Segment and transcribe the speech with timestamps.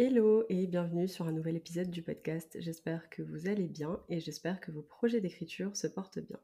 [0.00, 2.56] Hello et bienvenue sur un nouvel épisode du podcast.
[2.60, 6.38] J'espère que vous allez bien et j'espère que vos projets d'écriture se portent bien.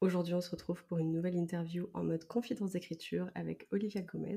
[0.00, 4.36] Aujourd'hui, on se retrouve pour une nouvelle interview en mode confidence d'écriture avec Olivia Gomez.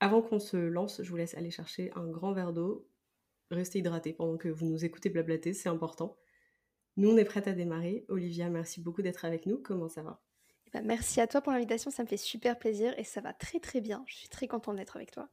[0.00, 2.88] Avant qu'on se lance, je vous laisse aller chercher un grand verre d'eau.
[3.50, 6.16] Restez hydraté pendant que vous nous écoutez blablater, c'est important.
[6.96, 8.06] Nous, on est prête à démarrer.
[8.08, 9.58] Olivia, merci beaucoup d'être avec nous.
[9.58, 10.22] Comment ça va?
[10.68, 13.34] Eh ben, Merci à toi pour l'invitation, ça me fait super plaisir et ça va
[13.34, 14.04] très très bien.
[14.06, 15.28] Je suis très contente d'être avec toi.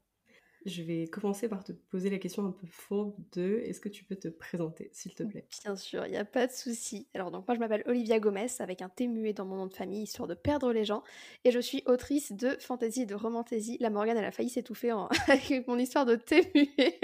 [0.66, 4.04] Je vais commencer par te poser la question un peu fourbe de est-ce que tu
[4.04, 5.48] peux te présenter, s'il te plaît?
[5.64, 7.08] Bien sûr, il n'y a pas de souci.
[7.14, 9.74] Alors, donc, moi, je m'appelle Olivia Gomez, avec un T muet dans mon nom de
[9.74, 11.04] famille, histoire de perdre les gens.
[11.44, 13.78] Et je suis autrice de fantasy et de romantasy.
[13.80, 15.08] La Morgane, elle a failli s'étouffer en...
[15.28, 17.00] avec mon histoire de T muet.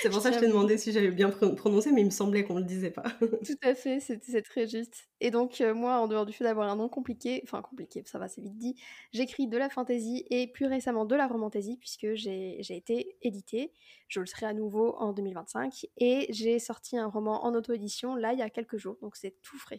[0.00, 2.44] C'est pour ça que je t'ai demandé si j'avais bien prononcé, mais il me semblait
[2.44, 3.04] qu'on ne le disait pas.
[3.44, 5.08] Tout à fait, c'est très juste.
[5.24, 8.18] Et donc, euh, moi, en dehors du fait d'avoir un nom compliqué, enfin compliqué, ça
[8.18, 8.74] va, c'est vite dit,
[9.12, 13.72] j'écris de la fantasy et plus récemment de la romantasy, puisque j'ai été éditée.
[14.08, 15.86] Je le serai à nouveau en 2025.
[15.96, 19.40] Et j'ai sorti un roman en auto-édition, là, il y a quelques jours, donc c'est
[19.42, 19.78] tout frais.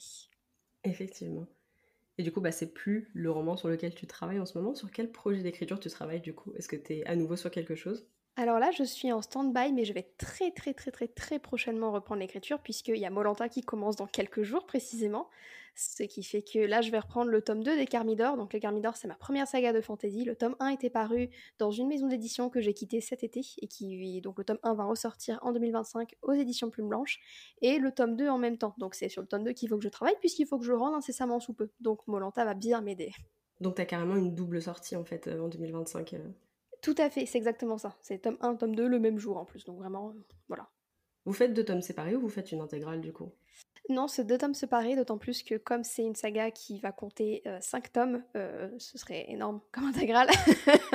[0.86, 1.45] Effectivement.
[2.17, 4.75] Et du coup, bah, c'est plus le roman sur lequel tu travailles en ce moment.
[4.75, 6.53] Sur quel projet d'écriture tu travailles du coup?
[6.55, 8.08] Est-ce que tu es à nouveau sur quelque chose?
[8.36, 11.92] Alors là, je suis en stand-by, mais je vais très très très très très prochainement
[11.92, 15.30] reprendre l'écriture, puisqu'il y a Molanta qui commence dans quelques jours précisément.
[15.76, 18.36] Ce qui fait que là, je vais reprendre le tome 2 des Carmidor.
[18.38, 20.23] Donc les Carmidor, c'est ma première saga de fantasy.
[20.23, 23.67] Le tome 1 était paru dans une maison d'édition que j'ai quittée cet été, et
[23.67, 27.20] qui donc le tome 1 va ressortir en 2025 aux éditions Plume Blanche,
[27.61, 28.73] et le tome 2 en même temps.
[28.80, 30.73] Donc c'est sur le tome 2 qu'il faut que je travaille, puisqu'il faut que je
[30.73, 31.70] rende incessamment sous peu.
[31.81, 33.11] Donc Molanta va bien m'aider.
[33.61, 36.15] Donc t'as carrément une double sortie en fait euh, en 2025.
[36.83, 37.98] Tout à fait, c'est exactement ça.
[38.02, 39.66] C'est tome 1, tome 2 le même jour en plus.
[39.66, 40.70] Donc vraiment, euh, voilà.
[41.26, 43.32] Vous faites deux tomes séparés ou vous faites une intégrale du coup?
[43.89, 47.41] Non, c'est deux tomes séparés, d'autant plus que comme c'est une saga qui va compter
[47.45, 50.30] euh, cinq tomes, euh, ce serait énorme comme intégrale.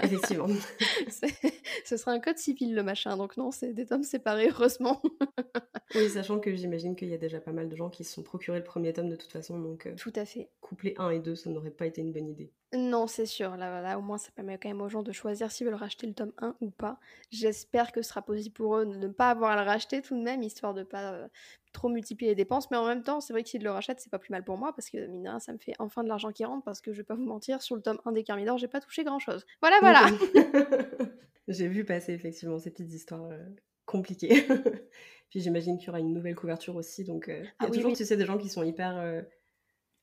[0.02, 0.46] Effectivement.
[1.84, 5.02] ce serait un code civil le machin, donc non, c'est des tomes séparés, heureusement.
[5.94, 8.22] oui, sachant que j'imagine qu'il y a déjà pas mal de gens qui se sont
[8.22, 9.86] procurés le premier tome de toute façon, donc...
[9.96, 10.48] Tout à fait.
[10.62, 12.50] Coupler 1 et 2, ça n'aurait pas été une bonne idée.
[12.74, 13.56] Non, c'est sûr.
[13.56, 16.06] Là, là, au moins, ça permet quand même aux gens de choisir s'ils veulent racheter
[16.06, 16.98] le tome 1 ou pas.
[17.30, 20.14] J'espère que ce sera possible pour eux de ne pas avoir à le racheter tout
[20.14, 21.28] de même, histoire de pas euh,
[21.72, 22.70] trop multiplier les dépenses.
[22.70, 24.58] Mais en même temps, c'est vrai que s'ils le rachètent, c'est pas plus mal pour
[24.58, 26.98] moi, parce que mine ça me fait enfin de l'argent qui rentre, parce que je
[26.98, 29.46] vais pas vous mentir, sur le tome 1 des Carmidor, j'ai pas touché grand chose.
[29.60, 30.06] Voilà, voilà
[31.48, 33.44] J'ai vu passer effectivement ces petites histoires euh,
[33.86, 34.46] compliquées.
[35.30, 37.92] Puis j'imagine qu'il y aura une nouvelle couverture aussi, donc euh, y a ah toujours,
[37.92, 39.24] tu sais, des gens qui sont hyper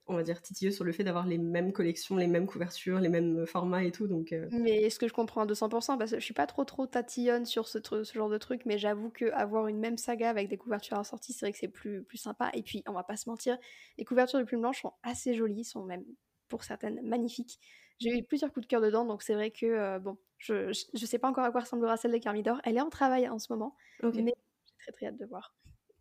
[0.08, 3.10] on va dire, titilleux sur le fait d'avoir les mêmes collections, les mêmes couvertures, les
[3.10, 4.08] mêmes euh, formats et tout.
[4.08, 4.48] Donc, euh.
[4.52, 7.46] Mais est-ce que je comprends à 200% Parce que je suis pas trop trop tatillonne
[7.46, 11.00] sur ce, ce genre de truc, mais j'avoue qu'avoir une même saga avec des couvertures
[11.00, 12.52] assorties, c'est vrai que c'est plus, plus sympa.
[12.54, 13.58] Et puis, on va pas se mentir,
[13.98, 16.06] les couvertures de Plume Blanche sont assez jolies, sont même
[16.50, 17.60] pour certaines magnifiques.
[18.00, 21.06] J'ai eu plusieurs coups de cœur dedans, donc c'est vrai que, euh, bon, je, je,
[21.06, 22.60] sais pas encore à quoi ressemblera celle des Carmidor.
[22.64, 25.56] Elle est en travail en ce moment, mais j'ai très très hâte de voir.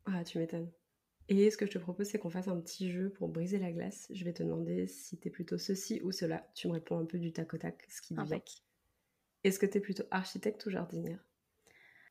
[0.06, 0.71] Ah, tu m'étonnes.
[1.29, 3.73] Et ce que je te propose, c'est qu'on fasse un petit jeu pour briser la
[3.73, 4.07] glace.
[4.11, 6.47] Je vais te demander si t'es plutôt ceci ou cela.
[6.55, 8.43] Tu me réponds un peu du tac au tac, ce qui te vient.
[9.43, 11.25] Est-ce que t'es plutôt architecte ou jardinière?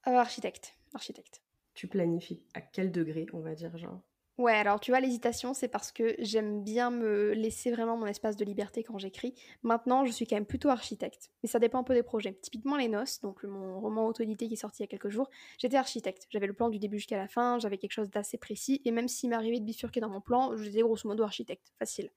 [0.08, 0.76] Euh, Architecte.
[0.94, 1.42] Architecte.
[1.74, 4.02] Tu planifies à quel degré, on va dire, genre?
[4.40, 8.36] Ouais, alors tu vois, l'hésitation, c'est parce que j'aime bien me laisser vraiment mon espace
[8.36, 9.36] de liberté quand j'écris.
[9.62, 11.30] Maintenant, je suis quand même plutôt architecte.
[11.44, 12.34] Mais ça dépend un peu des projets.
[12.42, 15.30] Typiquement, Les Noces, donc mon roman auto-édité qui est sorti il y a quelques jours,
[15.60, 16.26] j'étais architecte.
[16.32, 19.08] J'avais le plan du début jusqu'à la fin, j'avais quelque chose d'assez précis, et même
[19.08, 21.72] s'il m'arrivait de bifurquer dans mon plan, j'étais grosso modo architecte.
[21.78, 22.10] Facile.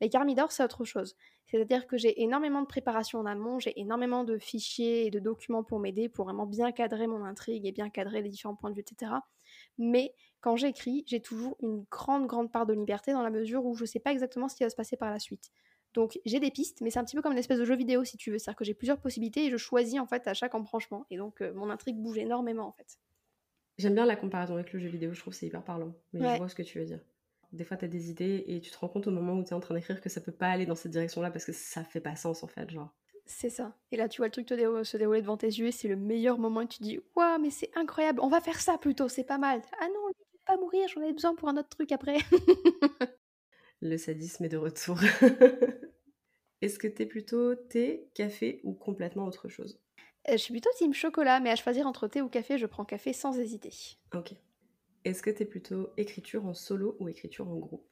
[0.00, 1.16] Les Carmidor, c'est autre chose.
[1.46, 5.64] C'est-à-dire que j'ai énormément de préparation en amont, j'ai énormément de fichiers et de documents
[5.64, 8.76] pour m'aider, pour vraiment bien cadrer mon intrigue et bien cadrer les différents points de
[8.76, 9.12] vue, etc.
[9.78, 13.74] Mais quand j'écris, j'ai toujours une grande, grande part de liberté dans la mesure où
[13.74, 15.50] je ne sais pas exactement ce qui va se passer par la suite.
[15.94, 18.04] Donc j'ai des pistes, mais c'est un petit peu comme une espèce de jeu vidéo
[18.04, 18.38] si tu veux.
[18.38, 21.06] C'est-à-dire que j'ai plusieurs possibilités et je choisis en fait à chaque embranchement.
[21.10, 22.98] Et donc euh, mon intrigue bouge énormément en fait.
[23.78, 25.94] J'aime bien la comparaison avec le jeu vidéo, je trouve c'est hyper parlant.
[26.12, 27.00] Mais je vois ce que tu veux dire.
[27.52, 29.50] Des fois, tu as des idées et tu te rends compte au moment où tu
[29.50, 31.84] es en train d'écrire que ça peut pas aller dans cette direction-là parce que ça
[31.84, 32.92] fait pas sens en fait, genre.
[33.24, 33.76] C'est ça.
[33.90, 36.38] Et là, tu vois le truc se dérouler devant tes yeux et c'est le meilleur
[36.38, 39.38] moment et tu dis Waouh, mais c'est incroyable, on va faire ça plutôt, c'est pas
[39.38, 39.62] mal.
[39.80, 40.05] Ah non,
[40.56, 42.18] mourir, j'en ai besoin pour un autre truc après.
[43.80, 44.98] le sadisme est de retour.
[46.62, 49.80] Est-ce que t'es plutôt thé, café ou complètement autre chose?
[50.28, 52.84] Euh, Je suis plutôt team chocolat, mais à choisir entre thé ou café, je prends
[52.84, 53.72] café sans hésiter.
[54.14, 54.34] Ok.
[55.04, 57.88] Est-ce que tu es plutôt écriture en solo ou écriture en groupe?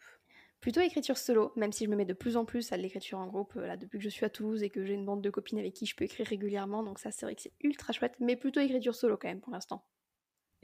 [0.61, 3.27] Plutôt écriture solo, même si je me mets de plus en plus à l'écriture en
[3.27, 5.59] groupe, là, depuis que je suis à Toulouse et que j'ai une bande de copines
[5.59, 8.35] avec qui je peux écrire régulièrement, donc ça c'est vrai que c'est ultra chouette, mais
[8.35, 9.85] plutôt écriture solo quand même pour l'instant.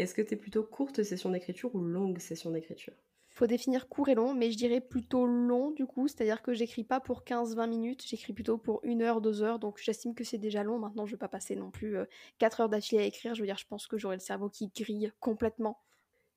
[0.00, 2.94] Est-ce que tu es plutôt courte session d'écriture ou longue session d'écriture?
[3.31, 6.85] Faut définir court et long, mais je dirais plutôt long du coup, c'est-à-dire que j'écris
[6.85, 10.38] pas pour 15-20 minutes, j'écris plutôt pour 1 heure, 2 heures, donc j'estime que c'est
[10.38, 10.79] déjà long.
[10.79, 11.97] Maintenant, je vais pas passer non plus
[12.38, 14.69] 4 heures d'affilée à écrire, je veux dire, je pense que j'aurai le cerveau qui
[14.69, 15.81] grille complètement.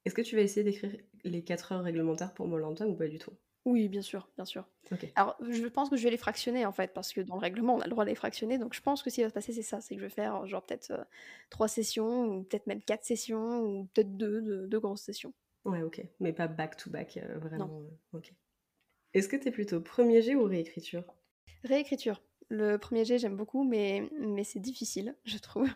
[0.06, 0.95] Est-ce que tu vas essayer d'écrire
[1.25, 3.33] les 4 heures réglementaires pour Molanta ou pas du tout?
[3.65, 4.65] Oui, bien sûr, bien sûr.
[4.92, 5.07] Ok.
[5.15, 7.75] Alors, je pense que je vais les fractionner en fait, parce que dans le règlement,
[7.75, 8.57] on a le droit de les fractionner.
[8.57, 10.12] Donc, je pense que ce qui va se passer, c'est ça c'est que je vais
[10.12, 11.04] faire genre peut-être euh,
[11.50, 15.33] trois sessions, ou peut-être même quatre sessions, ou peut-être deux, deux, deux grosses sessions.
[15.63, 16.04] Ouais, ok.
[16.19, 17.83] Mais pas back-to-back, euh, vraiment.
[17.83, 18.33] euh, ok.
[19.13, 21.06] Est-ce que tu es plutôt premier jet ou réécriture?
[21.63, 22.21] Réécriture.
[22.50, 25.68] Le premier jet, j'aime beaucoup, mais, mais c'est difficile, je trouve.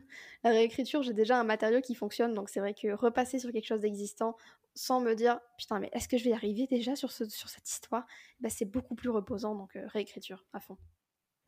[0.44, 3.66] La réécriture, j'ai déjà un matériau qui fonctionne, donc c'est vrai que repasser sur quelque
[3.68, 4.36] chose d'existant
[4.76, 7.50] sans me dire putain, mais est-ce que je vais y arriver déjà sur, ce, sur
[7.50, 8.06] cette histoire?
[8.40, 10.78] Bah, C'est beaucoup plus reposant, donc euh, réécriture à fond.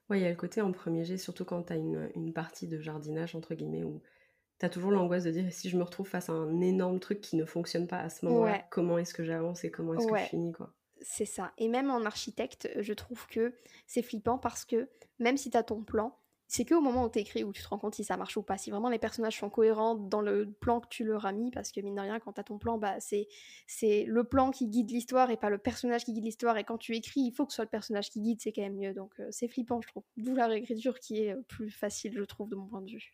[0.09, 2.33] Ouais, il y a le côté en premier jet, surtout quand tu as une, une
[2.33, 4.01] partie de jardinage, entre guillemets, où
[4.59, 7.21] tu as toujours l'angoisse de dire si je me retrouve face à un énorme truc
[7.21, 8.65] qui ne fonctionne pas à ce moment-là, Ouais.
[8.71, 10.75] comment est-ce que j'avance et comment est-ce que je finis, quoi?
[11.01, 11.53] C'est ça.
[11.57, 13.53] Et même en architecte, je trouve que
[13.87, 16.17] c'est flippant parce que même si tu as ton plan,
[16.49, 18.35] c'est que au moment où tu écris où tu te rends compte si ça marche
[18.35, 21.31] ou pas, si vraiment les personnages sont cohérents dans le plan que tu leur as
[21.31, 23.27] mis, parce que mine de rien, quand tu as ton plan, bah, c'est,
[23.67, 26.57] c'est le plan qui guide l'histoire et pas le personnage qui guide l'histoire.
[26.57, 28.63] Et quand tu écris, il faut que ce soit le personnage qui guide, c'est quand
[28.63, 28.95] même mieux.
[28.95, 30.03] Donc euh, c'est flippant, je trouve.
[30.17, 33.13] D'où la réécriture qui est euh, plus facile, je trouve, de mon point de vue.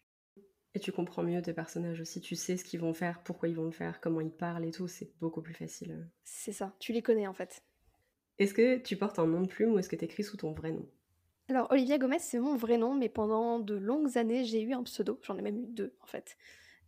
[0.74, 3.56] Et tu comprends mieux tes personnages aussi, tu sais ce qu'ils vont faire, pourquoi ils
[3.56, 6.06] vont le faire, comment ils parlent et tout, c'est beaucoup plus facile.
[6.26, 7.64] C'est ça, tu les connais en fait.
[8.40, 10.52] Est-ce que tu portes un nom de plume ou est-ce que tu écris sous ton
[10.54, 10.90] vrai nom?
[11.48, 14.84] Alors, Olivia Gomez, c'est mon vrai nom, mais pendant de longues années, j'ai eu un
[14.84, 15.20] pseudo.
[15.22, 16.38] J'en ai même eu deux, en fait.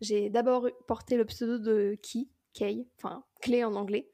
[0.01, 4.09] J'ai d'abord porté le pseudo de Key, Kay, enfin, clé en anglais.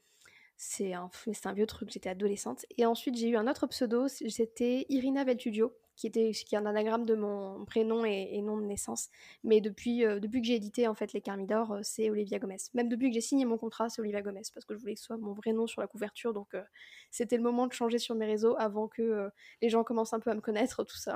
[0.57, 1.09] C'est un,
[1.45, 2.65] un vieux truc, j'étais adolescente.
[2.77, 6.65] Et ensuite, j'ai eu un autre pseudo, c'était Irina Veltudio, qui, était, qui est un
[6.65, 9.09] anagramme de mon prénom et, et nom de naissance.
[9.43, 12.57] Mais depuis, euh, depuis que j'ai édité, en fait, Les Carmidor, euh, c'est Olivia Gomez.
[12.73, 14.99] Même depuis que j'ai signé mon contrat, c'est Olivia Gomez, parce que je voulais que
[14.99, 16.33] ce soit mon vrai nom sur la couverture.
[16.33, 16.63] Donc, euh,
[17.11, 19.29] c'était le moment de changer sur mes réseaux avant que euh,
[19.61, 21.15] les gens commencent un peu à me connaître, tout ça.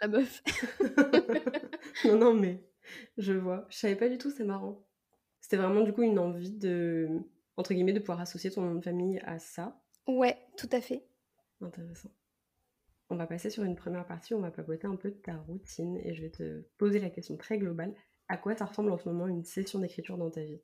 [0.00, 0.42] La meuf.
[2.04, 2.62] Non, non, mais
[3.16, 3.66] je vois.
[3.70, 4.86] Je savais pas du tout, c'est marrant.
[5.40, 7.08] C'était vraiment du coup une envie de,
[7.56, 9.80] entre guillemets, de pouvoir associer ton nom de famille à ça.
[10.06, 11.04] Ouais, tout à fait.
[11.60, 12.10] Intéressant.
[13.10, 15.98] On va passer sur une première partie, on va papoter un peu de ta routine
[16.04, 17.94] et je vais te poser la question très globale.
[18.28, 20.60] À quoi ça ressemble en ce moment une session d'écriture dans ta vie?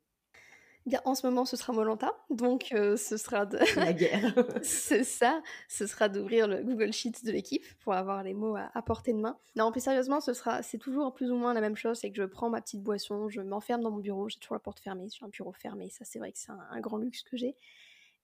[0.85, 3.57] Bien, en ce moment, ce sera Molanta, donc euh, ce sera de...
[3.79, 4.35] La guerre.
[4.61, 8.69] c'est ça, ce sera d'ouvrir le Google Sheets de l'équipe pour avoir les mots à,
[8.75, 9.39] à portée de main.
[9.55, 12.17] Non, plus sérieusement, ce sera, c'est toujours plus ou moins la même chose, c'est que
[12.17, 15.07] je prends ma petite boisson, je m'enferme dans mon bureau, j'ai toujours la porte fermée,
[15.09, 17.55] j'ai un bureau fermé, ça c'est vrai que c'est un, un grand luxe que j'ai.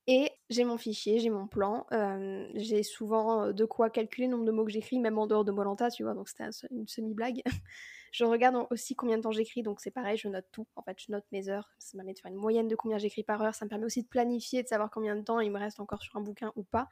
[0.07, 4.31] Et j'ai mon fichier, j'ai mon plan, euh, j'ai souvent euh, de quoi calculer le
[4.31, 6.87] nombre de mots que j'écris, même en dehors de Molanta, tu vois, donc c'était une
[6.87, 7.41] semi-blague.
[8.11, 10.65] je regarde aussi combien de temps j'écris, donc c'est pareil, je note tout.
[10.75, 12.97] En fait, je note mes heures, ça me permet de faire une moyenne de combien
[12.97, 15.51] j'écris par heure, ça me permet aussi de planifier, de savoir combien de temps il
[15.51, 16.87] me reste encore sur un bouquin ou pas.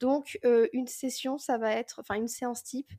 [0.00, 2.90] Donc, euh, une session, ça va être, enfin, une séance type.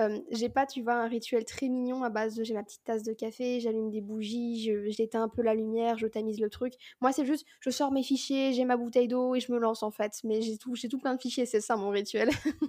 [0.00, 2.84] Euh, j'ai pas, tu vois, un rituel très mignon à base de j'ai ma petite
[2.84, 6.50] tasse de café, j'allume des bougies, je- j'éteins un peu la lumière, je tamise le
[6.50, 6.74] truc.
[7.00, 9.82] Moi, c'est juste, je sors mes fichiers, j'ai ma bouteille d'eau et je me lance
[9.82, 10.12] en fait.
[10.24, 12.30] Mais j'ai tout, j'ai tout plein de fichiers, c'est ça mon rituel.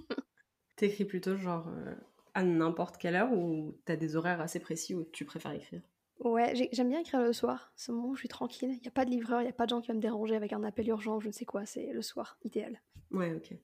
[0.74, 1.94] T'écris plutôt genre euh,
[2.34, 5.82] à n'importe quelle heure ou t'as des horaires assez précis où tu préfères écrire?
[6.20, 7.72] Ouais, j'ai- j'aime bien écrire le soir.
[7.76, 8.76] C'est le moment où je suis tranquille.
[8.78, 10.00] Il y a pas de livreur, il y a pas de gens qui vont me
[10.00, 11.66] déranger avec un appel urgent, je ne sais quoi.
[11.66, 12.80] C'est le soir, idéal.
[13.10, 13.54] Ouais, ok.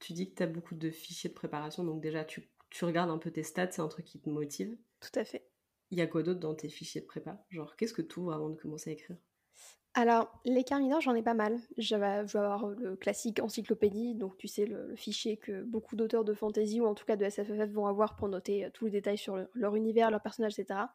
[0.00, 3.18] Tu dis que t'as beaucoup de fichiers de préparation, donc déjà tu, tu regardes un
[3.18, 4.76] peu tes stats, c'est un truc qui te motive.
[5.00, 5.50] Tout à fait.
[5.92, 7.46] Il y a quoi d'autre dans tes fichiers de prépa?
[7.48, 9.18] Genre, qu'est-ce que tu ouvres avant de commencer à écrire?
[9.94, 11.58] Alors, les carmineurs, j'en ai pas mal.
[11.76, 15.62] Je vais, je vais avoir le classique encyclopédie, donc tu sais, le, le fichier que
[15.64, 18.70] beaucoup d'auteurs de fantasy ou en tout cas de SFFF vont avoir pour noter euh,
[18.72, 20.94] tous les détails sur le- leur univers, leurs personnages, etc.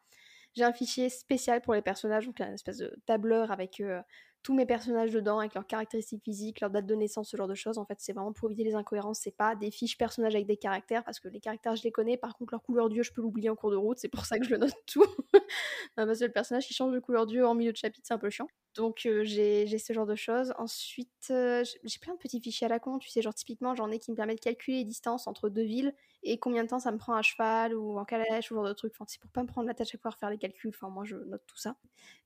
[0.54, 4.00] J'ai un fichier spécial pour les personnages, donc une espèce de tableur avec euh,
[4.46, 7.56] tous mes personnages dedans, avec leurs caractéristiques physiques, leur date de naissance, ce genre de
[7.56, 7.78] choses.
[7.78, 9.18] En fait, c'est vraiment pour éviter les incohérences.
[9.18, 12.16] C'est pas des fiches personnages avec des caractères, parce que les caractères, je les connais.
[12.16, 13.98] Par contre, leur couleur d'yeux, je peux l'oublier en cours de route.
[13.98, 15.04] C'est pour ça que je note tout.
[15.96, 18.14] Non, parce que le personnage qui change de couleur d'yeux en milieu de chapitre, c'est
[18.14, 18.48] un peu chiant.
[18.74, 20.52] Donc euh, j'ai ce genre de choses.
[20.58, 23.90] Ensuite, euh, j'ai- plein de petits fichiers à la con, tu sais, genre typiquement j'en
[23.90, 26.78] ai qui me permettent de calculer les distances entre deux villes et combien de temps
[26.78, 28.92] ça me prend à cheval ou en calèche ou genre de trucs.
[28.94, 30.70] Enfin, c'est pour pas me prendre la tête à chaque fois à faire les calculs.
[30.74, 31.76] Enfin, moi je note tout ça.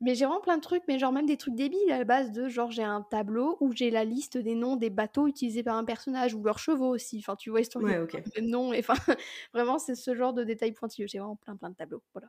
[0.01, 2.71] Mais j'ai vraiment plein de trucs, mais genre même des trucs débiles base de genre
[2.73, 6.35] j'ai un tableau où j'ai la liste des noms des bateaux utilisés par un personnage
[6.35, 7.19] ou leurs chevaux aussi.
[7.21, 8.15] Enfin, tu vois, histoire Ouais, qu'ils ok.
[8.19, 8.73] aient le même nom.
[8.73, 8.95] Et enfin,
[9.55, 11.07] vraiment, c'est ce genre de détails pointilleux.
[11.09, 12.03] J'ai vraiment plein plein de tableaux.
[12.15, 12.29] Voilà.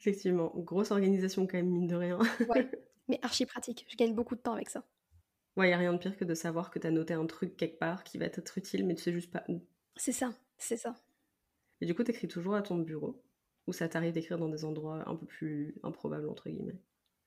[0.00, 2.18] Effectivement, grosse organisation quand même, mine de rien.
[2.48, 2.68] Ouais.
[3.08, 4.84] Mais archi pratique, je gagne beaucoup de temps avec ça.
[5.58, 7.78] Ouais, y a rien de pire que de savoir que t'as noté un truc quelque
[7.78, 9.60] part qui va t'être utile, mais tu sais juste pas où.
[9.96, 10.94] C'est ça, c'est ça.
[11.80, 13.24] Et du coup, t'écris toujours à ton bureau
[13.66, 16.78] Ou ça t'arrive d'écrire dans des endroits un peu plus improbables, entre guillemets?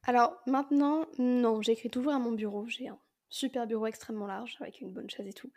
[0.03, 2.67] Alors maintenant, non, j'écris toujours à mon bureau.
[2.67, 5.51] J'ai un super bureau extrêmement large avec une bonne chaise et tout.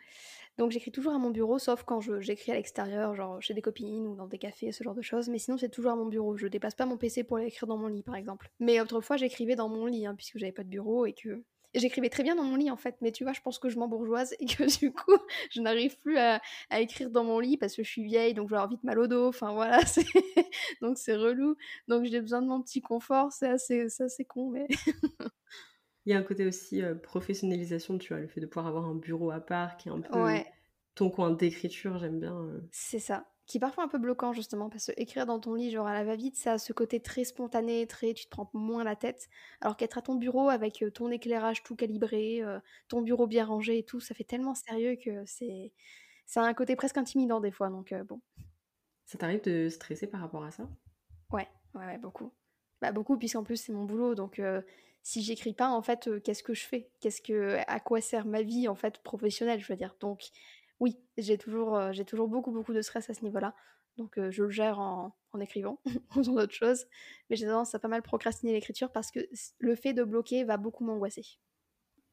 [0.57, 4.07] Donc j'écris toujours à mon bureau, sauf quand j'écris à l'extérieur, genre chez des copines
[4.07, 5.27] ou dans des cafés, ce genre de choses.
[5.27, 6.37] Mais sinon, c'est toujours à mon bureau.
[6.37, 8.49] Je dépasse pas mon PC pour l'écrire dans mon lit, par exemple.
[8.59, 11.43] Mais autrefois, j'écrivais dans mon lit, hein, puisque j'avais pas de bureau et que
[11.75, 13.77] j'écrivais très bien dans mon lit en fait, mais tu vois, je pense que je
[13.77, 15.15] m'embourgeoise et que du coup,
[15.51, 16.41] je n'arrive plus à,
[16.79, 18.99] écrire dans mon lit parce que je suis vieille, donc je vais avoir vite mal
[18.99, 19.27] au dos.
[19.27, 19.79] Enfin voilà,
[20.81, 21.55] donc c'est relou.
[21.87, 24.67] Donc j'ai besoin de mon petit confort, c'est assez, assez con, mais.
[26.07, 28.85] Il y a un côté aussi euh, professionnalisation, tu vois, le fait de pouvoir avoir
[28.85, 30.11] un bureau à part qui est un peu
[30.95, 32.35] ton coin d'écriture, j'aime bien.
[32.35, 32.61] Euh.
[32.71, 33.27] C'est ça.
[33.47, 35.93] Qui est parfois un peu bloquant justement, parce que écrire dans ton lit, genre à
[35.93, 39.27] la va-vite, ça a ce côté très spontané, très tu te prends moins la tête.
[39.61, 42.41] Alors qu'être à ton bureau avec euh, ton éclairage tout calibré,
[42.87, 45.73] ton bureau bien rangé et tout, ça fait tellement sérieux que c'est.
[46.25, 48.21] Ça a un côté presque intimidant des fois, donc bon.
[49.05, 50.69] Ça t'arrive de stresser par rapport à ça?
[51.31, 52.31] Ouais, ouais, ouais, beaucoup.
[52.81, 54.41] Bah beaucoup, puisqu'en plus c'est mon boulot, donc
[55.03, 56.91] si j'écris pas, en fait, qu'est-ce que je fais?
[56.99, 59.95] Qu'est-ce que, à quoi sert ma vie en fait professionnelle, je veux dire?
[59.99, 60.29] Donc,
[60.79, 63.55] oui, j'ai toujours, j'ai toujours beaucoup, beaucoup de stress à ce niveau-là.
[63.97, 65.79] Donc, je le gère en, en écrivant
[66.15, 66.85] ou dans d'autres choses.
[67.29, 69.19] Mais j'ai tendance à pas mal procrastiner l'écriture parce que
[69.59, 71.25] le fait de bloquer va beaucoup m'angoisser.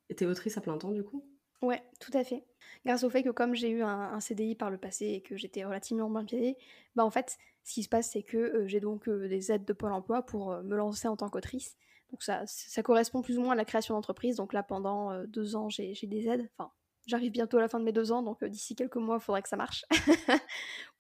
[0.08, 1.24] Et t'es autrice à plein temps, du coup?
[1.62, 2.44] Ouais, tout à fait.
[2.84, 5.64] Grâce au fait que comme j'ai eu un, CDI par le passé et que j'étais
[5.64, 6.56] relativement bien payée,
[6.96, 9.92] bah en fait, ce qui se passe, c'est que j'ai donc des aides de Pôle
[9.92, 11.76] Emploi pour me lancer en tant qu'autrice.
[12.10, 14.36] Donc ça, ça correspond plus ou moins à la création d'entreprise.
[14.36, 16.50] Donc là, pendant deux ans, j'ai des aides.
[16.58, 16.72] Enfin,
[17.06, 19.22] j'arrive bientôt à la fin de mes deux ans, donc euh, d'ici quelques mois, il
[19.22, 19.84] faudrait que ça marche.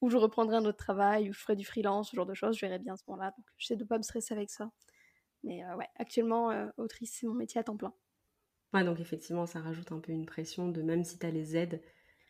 [0.00, 2.56] ou je reprendrai un autre travail, ou je ferai du freelance, ce genre de choses.
[2.56, 3.32] Je verrai bien à ce moment-là.
[3.36, 4.70] Donc j'essaie de pas me stresser avec ça.
[5.44, 7.92] Mais euh, ouais, actuellement, autrice, c'est mon métier à temps plein.
[8.72, 11.56] Ouais, donc effectivement, ça rajoute un peu une pression de même si tu as les
[11.56, 11.82] aides,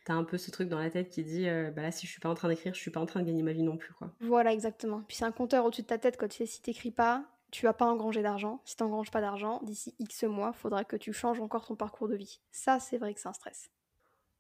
[0.05, 2.21] t'as un peu ce truc dans la tête qui dit bah là si je suis
[2.21, 3.95] pas en train d'écrire je suis pas en train de gagner ma vie non plus
[3.95, 6.61] quoi voilà exactement puis c'est un compteur au-dessus de ta tête quand tu sais si
[6.61, 8.61] t'écris pas tu vas pas engranger d'argent.
[8.65, 12.09] Si tu n'engranges pas d'argent, d'ici X mois, faudra que tu changes encore ton parcours
[12.09, 12.41] de vie.
[12.51, 13.71] Ça, c'est vrai que c'est un stress.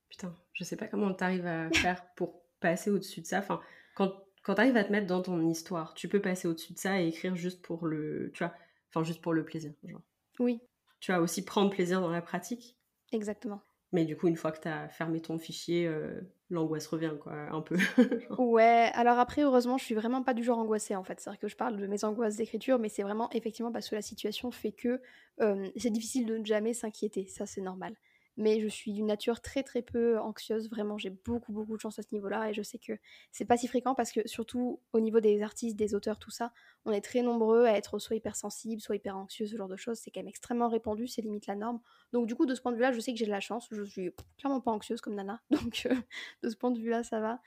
[0.08, 3.38] Putain, je sais pas comment tu arrives à faire pour passer au-dessus de ça.
[3.38, 3.60] Enfin,
[3.94, 6.78] quand, quand tu arrives à te mettre dans ton histoire, tu peux passer au-dessus de
[6.78, 8.54] ça et écrire juste pour le, tu vois,
[8.88, 10.02] enfin juste pour le plaisir, genre.
[10.38, 10.60] Oui.
[11.00, 12.78] Tu vas aussi prendre plaisir dans la pratique.
[13.12, 13.60] Exactement.
[13.92, 16.18] Mais du coup, une fois que tu as fermé ton fichier, euh,
[16.54, 17.76] l'angoisse revient, quoi, un peu.
[18.38, 21.20] ouais, alors après, heureusement, je suis vraiment pas du genre angoissée, en fait.
[21.20, 24.02] C'est-à-dire que je parle de mes angoisses d'écriture, mais c'est vraiment effectivement parce que la
[24.02, 25.00] situation fait que
[25.40, 27.26] euh, c'est difficile de ne jamais s'inquiéter.
[27.26, 27.94] Ça, c'est normal
[28.36, 31.98] mais je suis d'une nature très très peu anxieuse, vraiment j'ai beaucoup beaucoup de chance
[31.98, 32.92] à ce niveau-là et je sais que
[33.30, 36.52] c'est pas si fréquent parce que surtout au niveau des artistes, des auteurs, tout ça,
[36.84, 39.98] on est très nombreux à être soit hypersensibles, soit hyper anxieux, ce genre de choses,
[39.98, 41.80] c'est quand même extrêmement répandu, c'est limite la norme.
[42.12, 43.68] Donc du coup de ce point de vue-là, je sais que j'ai de la chance,
[43.70, 45.94] je suis clairement pas anxieuse comme Nana, donc euh,
[46.42, 47.40] de ce point de vue-là, ça va.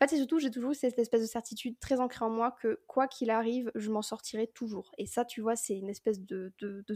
[0.00, 2.80] En fait, c'est surtout, j'ai toujours cette espèce de certitude très ancrée en moi que
[2.86, 4.92] quoi qu'il arrive, je m'en sortirai toujours.
[4.96, 6.50] Et ça, tu vois, c'est une espèce de,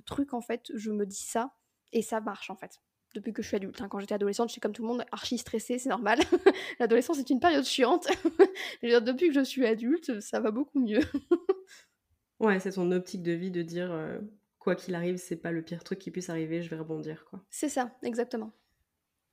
[0.07, 1.55] truc, en fait, je me dis ça,
[1.93, 2.81] et ça marche, en fait
[3.14, 3.80] depuis que je suis adulte.
[3.80, 3.88] Hein.
[3.88, 6.18] Quand j'étais adolescente, je suis comme tout le monde, archi stressée, c'est normal.
[6.80, 8.09] L'adolescence est une période chiante.
[8.83, 11.00] Depuis que je suis adulte, ça va beaucoup mieux.
[12.40, 14.18] ouais, c'est ton optique de vie de dire euh,
[14.59, 17.40] quoi qu'il arrive, c'est pas le pire truc qui puisse arriver, je vais rebondir quoi.
[17.50, 18.52] C'est ça, exactement.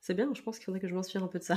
[0.00, 1.56] C'est bien, je pense qu'il faudrait que je m'inspire un peu de ça.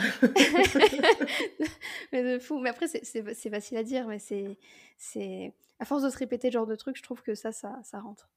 [2.11, 2.59] mais de fou.
[2.59, 5.53] Mais après, c'est facile à dire, mais c'est.
[5.79, 7.99] À force de se répéter ce genre de truc, je trouve que ça, ça, ça
[7.99, 8.29] rentre.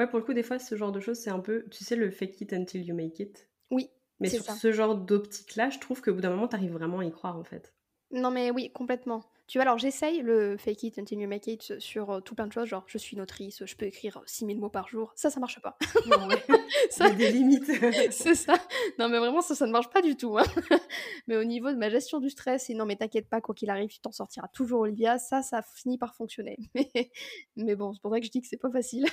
[0.00, 1.94] Ouais, pour le coup, des fois, ce genre de choses, c'est un peu, tu sais,
[1.94, 3.50] le fake it until you make it.
[3.70, 3.90] Oui.
[4.18, 7.12] Mais sur ce genre d'optique-là, je trouve qu'au bout d'un moment, t'arrives vraiment à y
[7.12, 7.74] croire, en fait.
[8.10, 9.22] Non, mais oui, complètement.
[9.46, 12.46] Tu vois, alors j'essaye le fake it until you make it sur euh, tout plein
[12.46, 15.12] de choses, genre je suis une autrice, je peux écrire 6000 mots par jour.
[15.16, 15.76] Ça, ça marche pas.
[16.06, 16.42] Non, ouais.
[16.90, 17.66] ça, a des limites.
[18.10, 18.54] c'est ça.
[18.98, 20.38] Non, mais vraiment, ça, ça ne marche pas du tout.
[20.38, 20.44] Hein.
[21.26, 23.68] mais au niveau de ma gestion du stress, et non, mais t'inquiète pas, quoi qu'il
[23.68, 26.56] arrive, tu t'en sortiras toujours, Olivia, ça, ça finit par fonctionner.
[26.74, 27.10] Mais,
[27.56, 29.04] mais bon, c'est pour ça que je dis que c'est pas facile.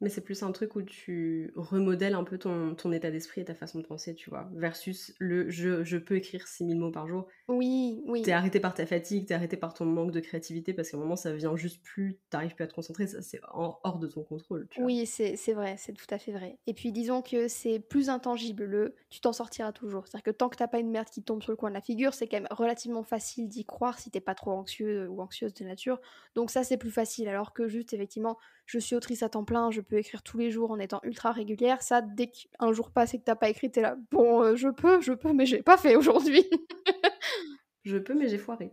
[0.00, 3.44] Mais c'est plus un truc où tu remodèles un peu ton, ton état d'esprit et
[3.44, 4.48] ta façon de penser, tu vois.
[4.54, 7.26] Versus le je, je peux écrire 6000 mots par jour.
[7.48, 8.22] Oui, oui.
[8.22, 11.00] T'es arrêté par ta fatigue, t'es arrêté par ton manque de créativité parce qu'à un
[11.00, 14.22] moment ça vient juste plus, t'arrives plus à te concentrer, ça c'est hors de ton
[14.22, 14.68] contrôle.
[14.70, 16.58] Tu oui, c'est vrai, c'est tout à fait vrai.
[16.66, 20.06] Et puis disons que c'est plus intangible, le tu t'en sortiras toujours.
[20.06, 21.80] C'est-à-dire que tant que t'as pas une merde qui tombe sur le coin de la
[21.80, 25.54] figure, c'est quand même relativement facile d'y croire si t'es pas trop anxieux ou anxieuse
[25.54, 26.00] de nature.
[26.34, 28.38] Donc ça c'est plus facile, alors que juste effectivement,
[28.70, 31.32] je suis autrice à temps plein, je peux écrire tous les jours en étant ultra
[31.32, 31.82] régulière.
[31.82, 34.68] Ça, dès qu'un jour passe et que t'as pas écrit, t'es là, bon, euh, je
[34.68, 36.44] peux, je peux, mais j'ai pas fait aujourd'hui.
[37.84, 38.72] je peux, mais j'ai foiré.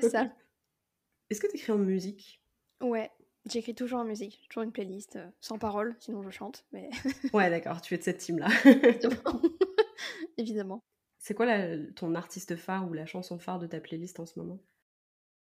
[0.00, 0.30] C'est ça.
[1.30, 2.42] Est-ce que t'écris en musique?
[2.82, 3.10] Ouais,
[3.50, 6.66] J'écris toujours en musique, toujours une playlist, euh, sans parole, sinon je chante.
[6.72, 6.90] Mais...
[7.32, 8.48] ouais, d'accord, tu es de cette team-là.
[10.36, 10.84] Évidemment.
[11.18, 11.46] C'est quoi
[11.96, 14.60] ton artiste phare ou la chanson phare de ta playlist en ce moment?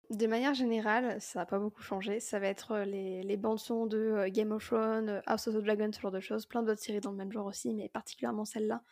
[0.09, 2.19] De manière générale, ça n'a pas beaucoup changé.
[2.19, 5.63] Ça va être euh, les, les bandes-sons de euh, Game of Thrones, House of the
[5.63, 6.45] Dragon, ce genre de choses.
[6.45, 8.83] Plein d'autres séries dans le même genre aussi, mais particulièrement celle-là.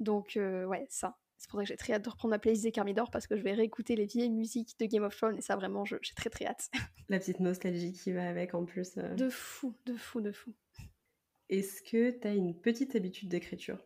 [0.00, 1.16] Donc, ouais, ça.
[1.38, 3.36] C'est pour ça que j'ai très hâte de reprendre ma playlist des Carmidor parce que
[3.36, 6.30] je vais réécouter les vieilles musiques de Game of Thrones et ça vraiment, j'ai très
[6.30, 6.70] très hâte.
[7.08, 8.96] La petite nostalgie qui va avec en plus.
[8.96, 9.14] Euh.
[9.14, 10.54] De fou, de fou, de fou.
[11.48, 13.78] Est-ce que tu as une petite habitude d'écriture?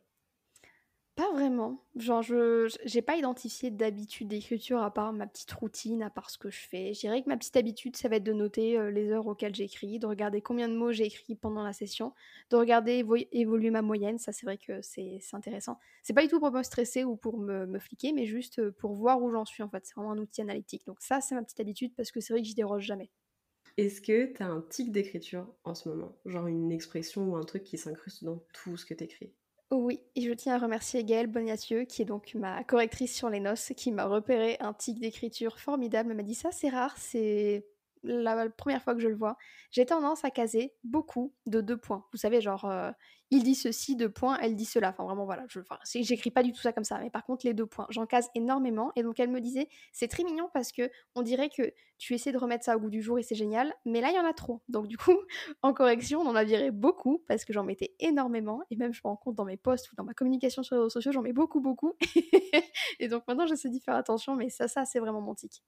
[1.21, 1.85] Pas vraiment.
[1.97, 6.39] Genre, je j'ai pas identifié d'habitude d'écriture à part ma petite routine, à part ce
[6.39, 6.95] que je fais.
[6.95, 9.55] Je dirais que ma petite habitude, ça va être de noter euh, les heures auxquelles
[9.55, 12.15] j'écris, de regarder combien de mots j'ai écrit pendant la session,
[12.49, 14.19] de regarder évoluer ma moyenne.
[14.19, 15.79] Ça, c'est vrai que c'est intéressant.
[16.03, 18.73] C'est pas du tout pour me stresser ou pour me, me fliquer, mais juste euh,
[18.73, 19.85] pour voir où j'en suis en fait.
[19.85, 20.87] C'est vraiment un outil analytique.
[20.87, 23.11] Donc, ça, c'est ma petite habitude parce que c'est vrai que j'y déroge jamais.
[23.77, 26.17] Est-ce que tu as un tic d'écriture en ce moment?
[26.25, 29.35] Genre une expression ou un truc qui s'incruste dans tout ce que tu écris
[29.71, 33.41] oui, et je tiens à remercier Gaëlle Boniatieux, qui est donc ma correctrice sur les
[33.41, 36.11] noces, qui m'a repéré un tic d'écriture formidable.
[36.11, 37.65] Elle m'a dit ça, c'est rare, c'est
[38.03, 39.37] la première fois que je le vois.
[39.71, 42.05] J'ai tendance à caser beaucoup de deux points.
[42.13, 42.91] Vous savez, genre, euh,
[43.31, 44.91] il dit ceci, deux points, elle dit cela.
[44.91, 45.45] Enfin, vraiment, voilà.
[45.49, 45.61] Je,
[46.03, 46.99] j'écris pas du tout ça comme ça.
[46.99, 48.91] Mais par contre, les deux points, j'en case énormément.
[48.97, 52.33] Et donc, elle me disait, c'est très mignon parce que on dirait que tu essaies
[52.33, 53.73] de remettre ça au goût du jour et c'est génial.
[53.85, 54.63] Mais là, il y en a trop.
[54.69, 55.17] Donc, du coup,
[55.63, 58.63] en correction, on en a viré beaucoup parce que j'en mettais énormément.
[58.71, 60.81] Et même, je me rends compte dans mes posts ou dans ma communication sur les
[60.81, 61.95] réseaux sociaux, j'en mets beaucoup, beaucoup.
[62.99, 64.35] et donc, maintenant, j'essaie d'y faire attention.
[64.35, 65.63] Mais ça, ça, c'est vraiment mon tic.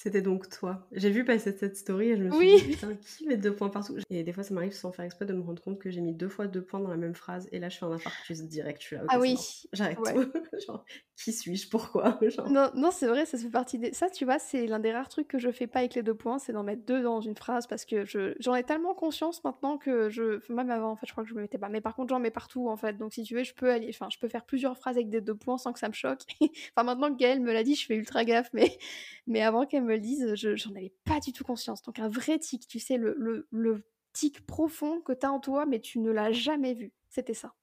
[0.00, 0.86] C'était donc toi.
[0.92, 3.68] J'ai vu passer cette story et je me suis dit, putain, qui met deux points
[3.68, 3.96] partout?
[4.10, 6.14] Et des fois, ça m'arrive sans faire exprès de me rendre compte que j'ai mis
[6.14, 7.48] deux fois deux points dans la même phrase.
[7.50, 8.80] Et là, je fais un infarctus direct.
[8.80, 9.36] Je suis là, ah oui.
[9.72, 10.32] J'arrête tout.
[10.68, 10.84] Genre,
[11.16, 11.68] qui suis-je?
[11.68, 12.20] Pourquoi?
[12.48, 13.92] Non, non c'est vrai, ça fait partie des.
[13.92, 16.14] Ça, tu vois, c'est l'un des rares trucs que je fais pas avec les deux
[16.14, 18.34] points, c'est d'en mettre deux dans une phrase parce que je...
[18.38, 20.40] j'en ai tellement conscience maintenant que je.
[20.52, 21.68] Même avant, en fait, je crois que je me mettais pas.
[21.68, 22.96] Mais par contre, j'en mets partout, en fait.
[22.96, 23.88] Donc, si tu veux, je peux aller.
[23.90, 26.20] Enfin, je peux faire plusieurs phrases avec des deux points sans que ça me choque.
[26.40, 28.50] enfin, maintenant que Gaëlle me l'a dit, je fais ultra gaffe.
[28.52, 28.78] Mais,
[29.26, 31.82] mais avant qu'elle me le dise, je j'en avais pas du tout conscience.
[31.82, 35.66] Donc un vrai tic, tu sais, le, le, tic profond que tu as en toi,
[35.66, 36.92] mais tu ne l'as jamais vu.
[37.08, 37.54] C'était ça.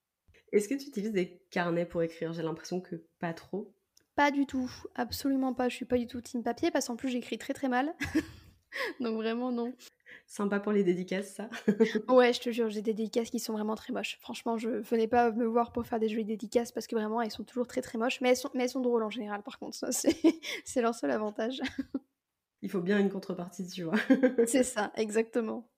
[0.51, 2.33] Est-ce que tu utilises des carnets pour écrire?
[2.33, 3.73] J'ai l'impression que pas trop.
[4.15, 5.67] Pas du tout, absolument pas.
[5.67, 7.93] Je suis pas du tout team papier parce qu'en plus j'écris très très mal.
[8.99, 9.73] Donc vraiment non.
[10.27, 11.49] Sympa pour les dédicaces, ça.
[12.07, 14.17] ouais, je te jure, j'ai des dédicaces qui sont vraiment très moches.
[14.21, 17.31] Franchement, je venais pas me voir pour faire des jolies dédicaces parce que vraiment, elles
[17.31, 18.21] sont toujours très très moches.
[18.21, 19.77] Mais elles sont, mais elles sont drôles en général, par contre.
[20.65, 21.61] C'est leur seul avantage
[22.65, 23.99] il faut bien une contrepartie, tu vois.
[24.47, 25.69] c'est ça, exactement.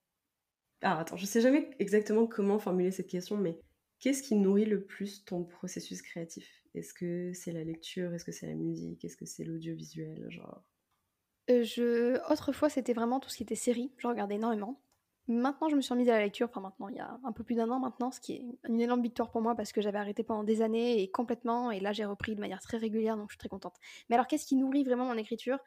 [0.82, 3.60] Ah, attends, je sais jamais exactement comment formuler cette question, mais
[4.00, 6.50] qu'est-ce qui nourrit le plus ton processus créatif?
[6.76, 8.13] Est-ce que c'est la lecture?
[8.13, 9.04] Est-ce que c'est la musique?
[9.04, 10.28] Est-ce que c'est l'audiovisuel?
[10.30, 10.63] Genre.
[11.50, 12.17] Euh, je...
[12.32, 13.91] Autrefois, c'était vraiment tout ce qui était série.
[13.97, 14.82] Je regardais énormément.
[15.29, 17.43] Maintenant, je me suis remise à la lecture, enfin maintenant, il y a un peu
[17.43, 19.97] plus d'un an maintenant, ce qui est une énorme victoire pour moi parce que j'avais
[19.99, 23.29] arrêté pendant des années et complètement, et là j'ai repris de manière très régulière, donc
[23.29, 23.75] je suis très contente.
[24.09, 25.59] Mais alors, qu'est-ce qui nourrit vraiment mon écriture?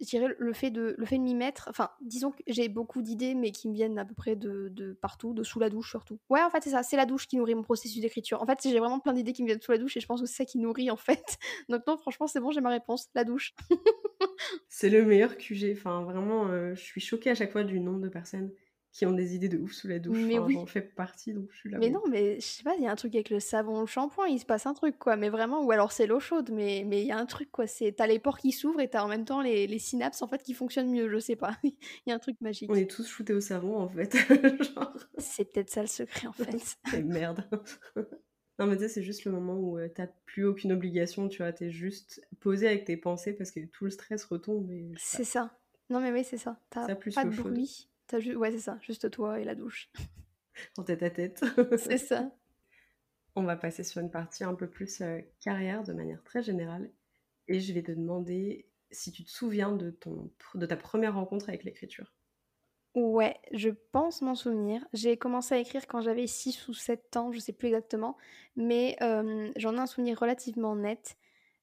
[0.00, 1.66] Je dirais le fait de, le fait de m'y mettre.
[1.70, 4.92] Enfin, disons que j'ai beaucoup d'idées, mais qui me viennent à peu près de, de,
[4.92, 6.18] partout, de sous la douche surtout.
[6.28, 8.42] Ouais, en fait, c'est ça, c'est la douche qui nourrit mon processus d'écriture.
[8.42, 10.20] En fait, j'ai vraiment plein d'idées qui me viennent sous la douche et je pense
[10.20, 11.38] que c'est ça qui nourrit en fait.
[11.68, 13.54] Donc, non, franchement, c'est bon, j'ai ma réponse, la douche.
[14.68, 15.72] c'est le meilleur QG.
[15.76, 18.50] Enfin, vraiment, euh, je suis choquée à chaque fois du nombre de personnes
[18.94, 20.16] qui ont des idées de ouf sous la douche.
[20.16, 20.54] Mais oui.
[20.54, 21.78] J'en fais partie, donc je suis là.
[21.78, 23.86] Mais non, mais je sais pas, il y a un truc avec le savon, le
[23.86, 25.16] shampoing, il se passe un truc, quoi.
[25.16, 27.66] Mais vraiment, ou alors c'est l'eau chaude, mais il y a un truc, quoi.
[27.66, 30.28] C'est T'as les pores qui s'ouvrent et t'as en même temps les, les, synapses, en
[30.28, 31.58] fait, qui fonctionnent mieux, je sais pas.
[31.64, 31.74] Il
[32.06, 32.70] y a un truc magique.
[32.70, 34.16] On est tous shootés au savon, en fait.
[35.18, 36.78] C'est peut-être ça le secret, en fait.
[37.04, 37.44] merde.
[38.60, 41.42] Non, mais tu sais, c'est juste le moment où euh, t'as plus aucune obligation, tu
[41.42, 44.70] vois, t'es juste posé avec tes pensées parce que tout le stress retombe.
[44.96, 45.58] C'est ça.
[45.90, 46.60] Non, mais oui, c'est ça.
[46.70, 47.88] T'as pas de bruit.
[48.12, 49.90] Ouais, c'est ça, juste toi et la douche.
[50.78, 51.44] En tête à tête.
[51.78, 52.30] c'est ça.
[53.34, 56.92] On va passer sur une partie un peu plus euh, carrière de manière très générale.
[57.48, 61.48] Et je vais te demander si tu te souviens de, ton, de ta première rencontre
[61.48, 62.14] avec l'écriture.
[62.94, 64.86] Ouais, je pense m'en souvenir.
[64.92, 68.16] J'ai commencé à écrire quand j'avais 6 ou 7 ans, je sais plus exactement,
[68.54, 71.16] mais euh, j'en ai un souvenir relativement net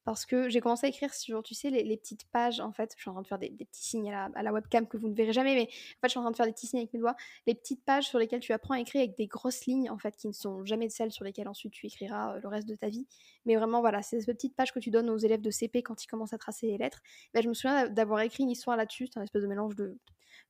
[0.04, 3.02] parce que j'ai commencé à écrire sur, tu sais, les, petites pages, en fait, je
[3.02, 5.34] suis en train de faire des, petits signes à la, webcam que vous ne verrez
[5.34, 7.00] jamais, mais en fait, je suis en train de faire des petits signes avec mes
[7.00, 9.98] doigts, les petites pages sur lesquelles tu apprends à écrire avec des grosses lignes, en
[9.98, 12.76] fait, qui ne sont jamais celles sur lesquelles ensuite tu écriras euh, le reste de
[12.76, 13.08] ta vie.
[13.46, 16.04] Mais vraiment, voilà, c'est ces petites pages que tu donnes aux élèves de CP quand
[16.04, 17.02] ils commencent à tracer les lettres.
[17.34, 19.98] Ben, je me souviens d'avoir écrit une histoire là-dessus, c'est un espèce de mélange de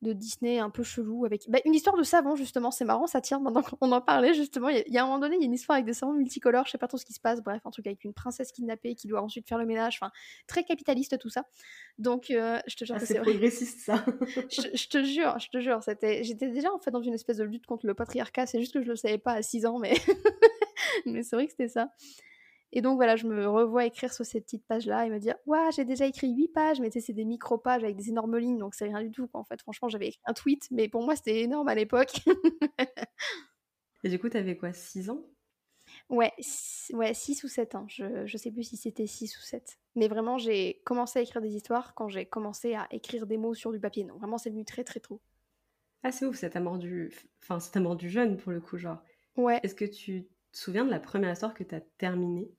[0.01, 3.21] de Disney un peu chelou avec bah, une histoire de savon justement c'est marrant ça
[3.21, 5.45] tient maintenant qu'on en parlait justement il y, a un moment donné il y a
[5.45, 7.61] une histoire avec des savons multicolores je sais pas trop ce qui se passe bref
[7.65, 10.11] un truc avec une princesse kidnappée qui doit ensuite faire le ménage enfin
[10.47, 11.45] très capitaliste tout ça.
[11.97, 14.03] Donc euh, je te jure ah, c'est progressiste ça.
[14.49, 17.43] Je, te jure je te jure c'était j'étais déjà en fait dans une espèce de
[17.43, 19.93] lutte contre le patriarcat c'est juste que je le savais pas à 6 ans mais
[21.05, 21.91] mais c'est vrai que c'était ça
[22.73, 25.71] et donc voilà, je me revois écrire sur ces petites pages-là et me dire Waouh,
[25.75, 28.57] j'ai déjà écrit 8 pages, mais tu sais, c'est des micro-pages avec des énormes lignes,
[28.57, 29.29] donc c'est rien du tout.
[29.33, 32.13] En fait, franchement, j'avais écrit un tweet, mais pour moi, c'était énorme à l'époque.
[34.03, 35.25] et du coup, t'avais quoi, 6 ans?
[36.09, 36.31] Ouais,
[36.93, 37.85] ouais, 6 ou 7 ans.
[37.87, 39.79] Je, je sais plus si c'était 6 ou 7.
[39.95, 43.53] Mais vraiment, j'ai commencé à écrire des histoires quand j'ai commencé à écrire des mots
[43.53, 44.03] sur du papier.
[44.03, 45.21] Donc vraiment, c'est venu très très tôt.
[46.03, 47.11] Ah, c'est ouf, ça t'a mordu.
[47.41, 49.03] Enfin, ça t'a mordu jeune pour le coup, genre.
[49.35, 49.61] Ouais.
[49.63, 52.51] Est-ce que tu te souviens de la première histoire que t'as terminée?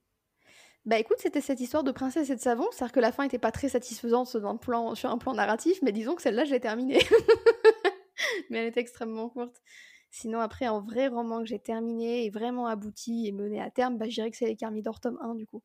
[0.84, 3.38] Bah écoute, c'était cette histoire de princesse et de savon, c'est-à-dire que la fin était
[3.38, 4.94] pas très satisfaisante sur un plan,
[5.34, 6.98] narratif, mais disons que celle-là, je l'ai terminée.
[8.50, 9.62] mais elle était extrêmement courte.
[10.10, 13.96] Sinon, après, un vrai roman que j'ai terminé et vraiment abouti et mené à terme,
[13.96, 15.62] bah, je dirais que c'est Les Carmidor tome 1 du coup.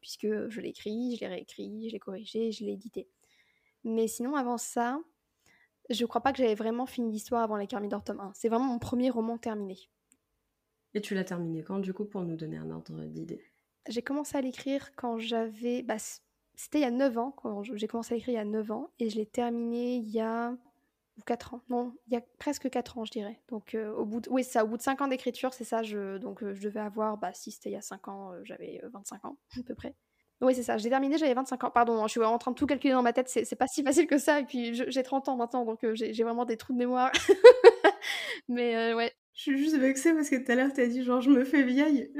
[0.00, 3.08] Puisque je l'ai écrit, je l'ai réécrit, je l'ai corrigé, je l'ai édité.
[3.82, 5.00] Mais sinon, avant ça,
[5.90, 8.32] je crois pas que j'avais vraiment fini l'histoire avant Les Carmidor tome 1.
[8.34, 9.76] C'est vraiment mon premier roman terminé.
[10.94, 13.49] Et tu l'as terminé quand du coup pour nous donner un ordre d'idée?
[13.88, 15.82] J'ai commencé à l'écrire quand j'avais.
[15.82, 15.96] Bah,
[16.54, 18.70] c'était il y a 9 ans, quand j'ai commencé à l'écrire il y a 9
[18.70, 20.54] ans, et je l'ai terminé il y a.
[21.18, 21.60] Ou 4 ans.
[21.68, 23.40] Non, il y a presque 4 ans, je dirais.
[23.48, 24.30] Donc, euh, au bout de...
[24.30, 25.82] Oui, ça, au bout de 5 ans d'écriture, c'est ça.
[25.82, 26.18] Je...
[26.18, 27.18] Donc, euh, je devais avoir.
[27.18, 29.94] Bah, si c'était il y a 5 ans, euh, j'avais 25 ans, à peu près.
[30.40, 30.78] Oui, c'est ça.
[30.78, 31.70] J'ai terminé, j'avais 25 ans.
[31.70, 33.28] Pardon, je suis en train de tout calculer dans ma tête.
[33.28, 34.40] C'est pas si facile que ça.
[34.40, 37.10] Et puis, j'ai 30 ans maintenant, donc j'ai vraiment des trous de mémoire.
[38.48, 39.12] Mais ouais.
[39.34, 41.44] Je suis juste vexée parce que tout à l'heure, tu as dit genre, je me
[41.44, 42.10] fais vieille.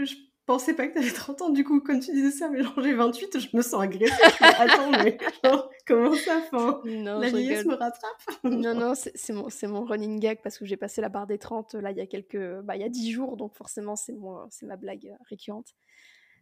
[0.51, 2.93] Pensais pas que t'avais 30 ans, du coup, quand tu disais ça, mais genre j'ai
[2.93, 4.13] 28, je me sens agressée.
[4.41, 8.21] Attends, mais genre, comment ça fin, non, La vieillesse me rattrape?
[8.43, 11.75] Non, non, c'est mon, mon running gag parce que j'ai passé la barre des 30
[11.75, 12.61] là il y a quelques.
[12.63, 14.17] Bah, il y a 10 jours, donc forcément, c'est
[14.63, 15.69] ma blague récurrente.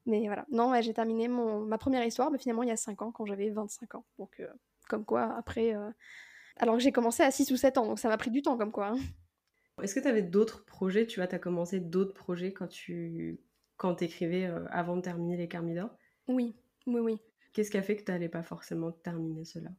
[0.06, 0.46] Mais voilà.
[0.50, 3.26] Non, j'ai terminé mon, ma première histoire, mais finalement, il y a 5 ans, quand
[3.26, 4.06] j'avais 25 ans.
[4.18, 4.48] Donc, euh,
[4.88, 5.74] comme quoi, après.
[5.74, 5.90] Euh,
[6.56, 8.56] alors que j'ai commencé à 6 ou 7 ans, donc ça m'a pris du temps,
[8.56, 8.88] comme quoi.
[8.88, 8.98] Hein.
[9.82, 11.06] Est-ce que tu avais d'autres projets?
[11.06, 13.38] Tu vois, tu as commencé d'autres projets quand tu
[13.78, 15.88] quand tu écrivais euh, avant de terminer les Carmidor
[16.26, 16.54] Oui,
[16.86, 17.18] oui, oui.
[17.54, 19.70] Qu'est-ce qui a fait que tu n'allais pas forcément terminer cela?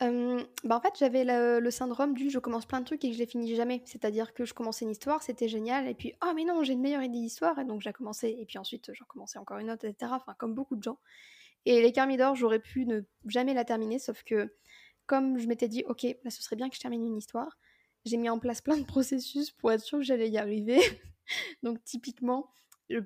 [0.00, 3.18] Bah en fait, j'avais le, syndrome du je commence plein de trucs et que je
[3.18, 3.82] les finis jamais.
[3.86, 6.80] C'est-à-dire que je commençais une histoire, c'était génial, et puis oh mais non, j'ai une
[6.80, 9.84] meilleure idée d'histoire, et donc j'ai commencé, et puis ensuite j'en commençais encore une autre,
[9.86, 10.12] etc.
[10.14, 10.98] Enfin, comme beaucoup de gens.
[11.64, 14.52] Et les Carmidor, j'aurais pu ne jamais la terminer, sauf que
[15.06, 17.58] comme je m'étais dit, ok, là ce serait bien que je termine une histoire,
[18.04, 20.80] j'ai mis en place plein de processus pour être sûr que j'allais y arriver.
[21.62, 22.50] donc typiquement,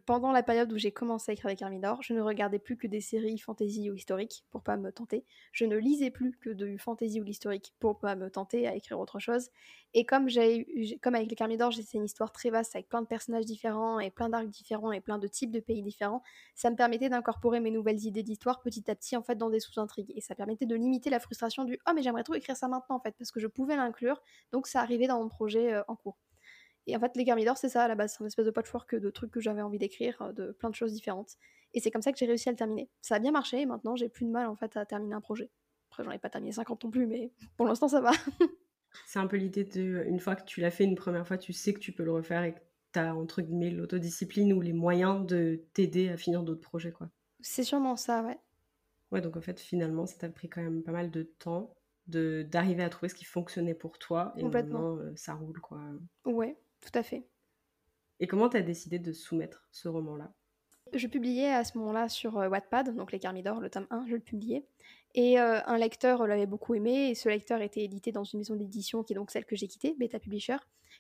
[0.07, 2.87] pendant la période où j'ai commencé à écrire avec Hermidor, je ne regardais plus que
[2.87, 5.25] des séries fantasy ou historiques pour pas me tenter.
[5.53, 8.99] Je ne lisais plus que du fantasy ou l'historique pour pas me tenter à écrire
[8.99, 9.51] autre chose.
[9.95, 13.07] Et comme, j'ai, comme avec les Carmidor, c'est une histoire très vaste avec plein de
[13.07, 16.23] personnages différents et plein d'arcs différents et plein de types de pays différents,
[16.55, 19.61] ça me permettait d'incorporer mes nouvelles idées d'histoire petit à petit en fait dans des
[19.61, 20.13] sous-intrigues.
[20.17, 22.97] Et ça permettait de limiter la frustration du oh mais j'aimerais trop écrire ça maintenant
[22.97, 24.21] en fait parce que je pouvais l'inclure.
[24.53, 26.19] Donc ça arrivait dans mon projet euh, en cours.
[26.89, 28.95] Et en fait, les Garmidor, c'est ça à la base, c'est une espèce de patchwork
[28.95, 31.37] de trucs que j'avais envie d'écrire, euh, de plein de choses différentes.
[31.75, 32.89] Et c'est comme ça que j'ai réussi à le terminer.
[33.03, 35.21] Ça a bien marché, et maintenant j'ai plus de mal en fait à terminer un
[35.21, 35.51] projet.
[35.91, 38.13] Après, j'en ai pas terminé 50 non plus, mais pour l'instant ça va.
[39.07, 41.53] c'est un peu l'idée de, une fois que tu l'as fait une première fois, tu
[41.53, 42.61] sais que tu peux le refaire et que
[42.95, 47.11] tu as entre guillemets l'autodiscipline ou les moyens de t'aider à finir d'autres projets, quoi.
[47.41, 48.39] C'est sûrement ça, ouais.
[49.13, 51.75] Ouais, donc en fait, finalement, ça t'a pris quand même pas mal de temps
[52.09, 55.81] de d'arriver à trouver ce qui fonctionnait pour toi et maintenant euh, ça roule quoi.
[56.25, 57.27] Ouais, tout à fait.
[58.21, 60.33] Et comment tu as décidé de soumettre ce roman-là?
[60.95, 64.15] Je publiais à ce moment-là sur euh, Wattpad, donc Les Carmidor, le tome 1, je
[64.15, 64.65] le publiais.
[65.15, 68.57] Et euh, un lecteur l'avait beaucoup aimé, et ce lecteur était édité dans une maison
[68.57, 70.57] d'édition qui est donc celle que j'ai quittée, Beta Publisher.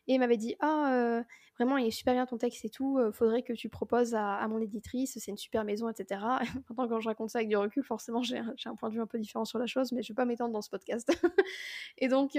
[0.07, 1.23] Et il m'avait dit Ah, euh,
[1.57, 4.61] vraiment, il est super bien ton texte et tout, faudrait que tu proposes à, mon
[4.61, 6.21] éditrice, c'est une super maison, etc.
[6.69, 9.07] Maintenant, quand je raconte ça avec du recul, forcément, j'ai un point de vue un
[9.07, 11.11] peu différent sur la chose, mais je vais pas m'étendre dans ce podcast.
[11.99, 12.39] et donc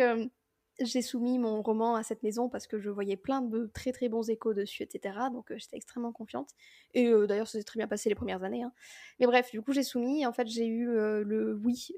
[0.82, 4.10] j'ai soumis mon roman à cette maison parce que je voyais plein de très très
[4.10, 5.18] bons échos dessus, etc.
[5.32, 6.50] Donc euh, j'étais extrêmement confiante.
[6.94, 8.64] Et euh, d'ailleurs, ça s'est très bien passé les premières années.
[8.64, 8.72] Hein.
[9.20, 10.26] Mais bref, du coup, j'ai soumis.
[10.26, 11.92] En fait, j'ai eu euh, le oui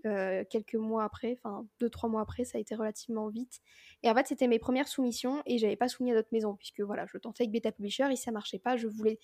[0.49, 3.61] quelques mois après, enfin deux, trois mois après, ça a été relativement vite.
[4.03, 6.81] Et en fait, c'était mes premières soumissions et j'avais pas soumis à d'autres maisons puisque
[6.81, 8.77] voilà, je tentais avec Beta Publisher et ça marchait pas.
[8.77, 9.19] Je voulais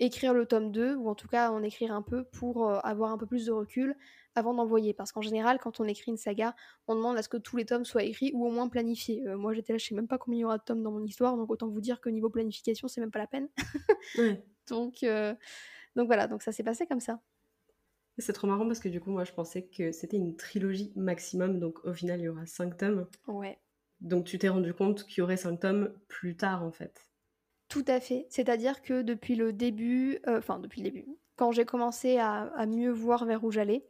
[0.00, 3.18] écrire le tome 2 ou en tout cas en écrire un peu pour avoir un
[3.18, 3.96] peu plus de recul
[4.34, 4.94] avant d'envoyer.
[4.94, 6.54] Parce qu'en général, quand on écrit une saga,
[6.86, 9.26] on demande à ce que tous les tomes soient écrits ou au moins planifiés.
[9.26, 10.90] Euh, moi, j'étais là, je sais même pas combien il y aura de tomes dans
[10.90, 13.48] mon histoire, donc autant vous dire que niveau planification, c'est même pas la peine.
[14.68, 15.34] donc, euh,
[15.96, 17.20] donc voilà, donc ça s'est passé comme ça.
[18.18, 21.58] C'est trop marrant parce que du coup, moi, je pensais que c'était une trilogie maximum,
[21.58, 23.06] donc au final, il y aura cinq tomes.
[23.26, 23.58] Ouais.
[24.00, 27.11] Donc tu t'es rendu compte qu'il y aurait cinq tomes plus tard, en fait.
[27.72, 28.26] Tout à fait.
[28.28, 31.06] C'est-à-dire que depuis le début, euh, enfin depuis le début,
[31.36, 33.82] quand j'ai commencé à, mieux voir vers où j'allais,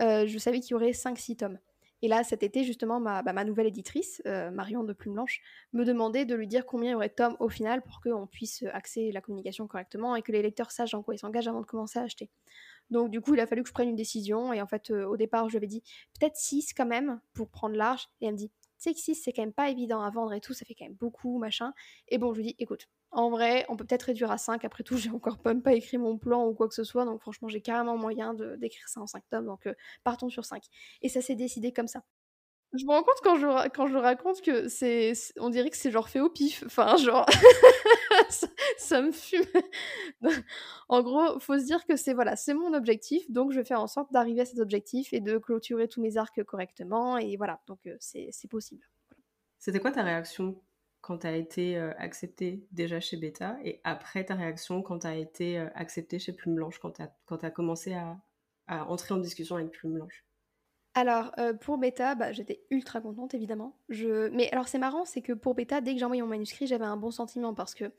[0.00, 1.58] euh, je savais qu'il y aurait 5-6 tomes.
[2.00, 5.42] Et là, cet été, justement, ma, bah, nouvelle éditrice, euh, Marion de Plume Blanche,
[5.74, 8.26] me demandait de lui dire combien il y aurait de tomes au final pour qu'on
[8.26, 11.60] puisse axer la communication correctement et que les lecteurs sachent en quoi ils s'engagent avant
[11.60, 12.30] de commencer à acheter.
[12.88, 14.54] Donc du coup, il a fallu que je prenne une décision.
[14.54, 15.82] Et en fait, au départ, je lui avais dit
[16.18, 18.08] peut-être 6 quand même pour prendre large.
[18.22, 20.32] Et elle me dit, tu sais que 6, c'est quand même pas évident à vendre
[20.32, 21.72] et tout, ça fait quand même beaucoup, machin.
[22.08, 24.64] Et bon, je lui dis, écoute, en vrai, on peut peut-être réduire à 5.
[24.64, 27.04] Après tout, j'ai encore pas écrit mon plan ou quoi que ce soit.
[27.04, 29.46] Donc franchement, j'ai carrément moyen d'écrire ça en 5 tomes.
[29.46, 30.62] Donc euh, partons sur 5.
[31.02, 32.02] Et ça s'est décidé comme ça.
[32.76, 35.12] Je me rends compte quand je, quand je raconte que c'est.
[35.38, 36.62] On dirait que c'est genre fait au pif.
[36.66, 37.26] Enfin, genre.
[38.78, 39.44] ça, me fume.
[40.88, 43.30] en gros, faut se dire que c'est voilà, c'est mon objectif.
[43.30, 46.16] Donc je vais faire en sorte d'arriver à cet objectif et de clôturer tous mes
[46.16, 47.18] arcs correctement.
[47.18, 48.84] Et voilà, donc euh, c'est possible.
[49.58, 50.60] C'était quoi ta réaction
[51.06, 55.06] quand tu as été euh, acceptée déjà chez Beta et après ta réaction quand tu
[55.06, 57.02] as été euh, acceptée chez Plume Blanche, quand tu
[57.46, 58.18] as, commencé à,
[58.88, 60.25] entrer en discussion avec Plume Blanche?
[60.98, 63.76] Alors, euh, pour Beta, bah, j'étais ultra contente, évidemment.
[63.90, 64.28] Je...
[64.30, 66.86] Mais alors, c'est marrant, c'est que pour Beta, dès que j'ai envoyé mon manuscrit, j'avais
[66.86, 67.92] un bon sentiment parce que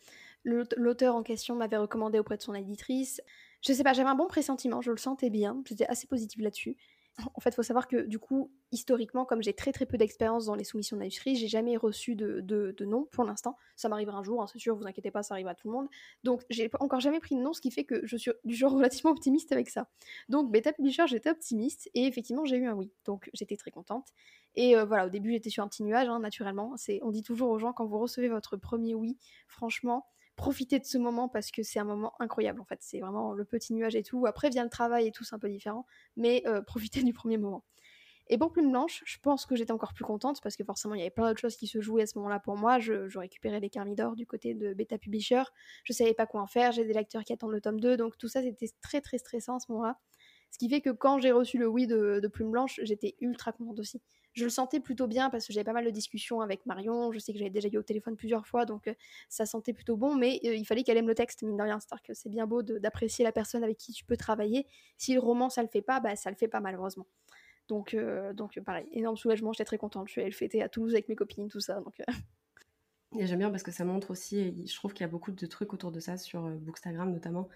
[0.44, 3.22] l'auteur en question m'avait recommandé auprès de son éditrice.
[3.62, 6.76] Je sais pas, j'avais un bon pressentiment, je le sentais bien, j'étais assez positive là-dessus.
[7.34, 10.46] En fait, il faut savoir que du coup, historiquement, comme j'ai très très peu d'expérience
[10.46, 13.58] dans les soumissions manuscrits, j'ai jamais reçu de, de, nom pour l'instant.
[13.76, 15.74] Ça m'arrivera un jour, hein, c'est sûr, vous inquiétez pas, ça arrive à tout le
[15.74, 15.88] monde.
[16.24, 18.72] Donc, j'ai encore jamais pris de nom, ce qui fait que je suis du genre
[18.74, 19.90] relativement optimiste avec ça.
[20.30, 22.92] Donc, Beta Publisher, j'étais optimiste et effectivement, j'ai eu un oui.
[23.06, 24.10] Donc, j'étais très contente.
[24.56, 26.76] Et euh, voilà, au début, j'étais sur un petit nuage, hein, naturellement.
[27.02, 30.06] On dit toujours aux gens, quand vous recevez votre premier oui, franchement,
[30.38, 32.78] profitez de ce moment parce que c'est un moment incroyable en fait.
[32.82, 34.26] C'est vraiment le petit nuage et tout.
[34.26, 37.38] Après vient le travail et tout, c'est un peu différent, mais euh, profitez du premier
[37.38, 37.66] moment.
[38.30, 41.00] Et pour Plume Blanche, je pense que j'étais encore plus contente parce que forcément il
[41.00, 42.78] y avait plein d'autres choses qui se jouaient à ce moment-là pour moi.
[42.78, 45.44] Je, récupérais les d'or du côté de Beta Publisher.
[45.86, 46.72] Je savais pas quoi en faire.
[46.74, 47.96] J'ai des lecteurs qui attendent le tome 2.
[47.96, 49.98] Donc tout ça c'était très très stressant à ce moment-là.
[50.52, 53.80] Ce qui fait que quand j'ai reçu le oui de Plume Blanche, j'étais ultra contente
[53.80, 54.02] aussi
[54.38, 57.12] je le sentais plutôt bien parce que j'avais pas mal de discussions avec Marion.
[57.12, 58.94] Je sais que j'avais déjà eu au téléphone plusieurs fois, donc euh,
[59.30, 60.16] ça sentait plutôt bon.
[60.16, 61.80] Mais euh, il fallait qu'elle aime le texte, mine de rien.
[61.80, 64.68] C'est-à-dire que c'est bien beau d'apprécier la personne avec qui tu peux travailler.
[64.98, 67.08] Si le roman, ça le fait pas, bah ça le fait pas malheureusement.
[67.68, 69.54] Donc, euh, donc pareil, énorme soulagement.
[69.54, 70.08] J'étais très contente.
[70.08, 71.82] Je suis allée le fêter à Toulouse avec mes copines, tout ça.
[71.82, 72.00] Donc.
[73.20, 75.74] J'aime bien parce que ça montre aussi, je trouve qu'il y a beaucoup de trucs
[75.74, 77.48] autour de ça sur Bookstagram notamment,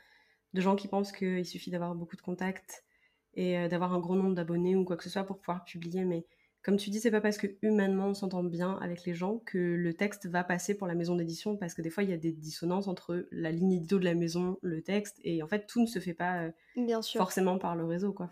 [0.54, 2.86] de gens qui pensent qu'il suffit d'avoir beaucoup de contacts
[3.34, 6.26] et d'avoir un gros nombre d'abonnés ou quoi que ce soit pour pouvoir publier, mais
[6.64, 9.58] comme tu dis, c'est pas parce que humainement on s'entend bien avec les gens que
[9.58, 12.18] le texte va passer pour la maison d'édition, parce que des fois il y a
[12.18, 15.82] des dissonances entre la ligne édito de la maison, le texte, et en fait tout
[15.82, 18.30] ne se fait pas euh, forcément par le réseau, quoi.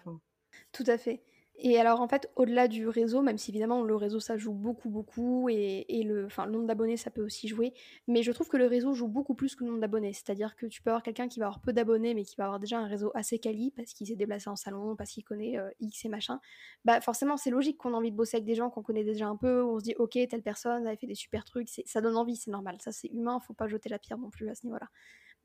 [0.72, 1.24] Tout à fait.
[1.62, 4.90] Et alors en fait, au-delà du réseau, même si évidemment le réseau ça joue beaucoup
[4.90, 7.74] beaucoup et, le, le nombre d'abonnés ça peut aussi jouer,
[8.08, 10.14] mais je trouve que le réseau joue beaucoup plus que le nombre d'abonnés.
[10.14, 12.62] C'est-à-dire que tu peux avoir quelqu'un qui va avoir peu d'abonnés mais qui va avoir
[12.62, 15.70] déjà un réseau assez quali parce qu'il s'est déplacé en salon, parce qu'il connaît euh,
[15.82, 16.40] X et machin.
[16.86, 19.28] Bah forcément c'est logique qu'on a envie de bosser avec des gens qu'on connaît déjà
[19.28, 22.00] un peu, où on se dit ok telle personne avait fait des super trucs, ça
[22.00, 24.56] donne envie, c'est normal, ça c'est humain, faut pas jeter la pierre non plus à
[24.56, 24.88] ce niveau-là.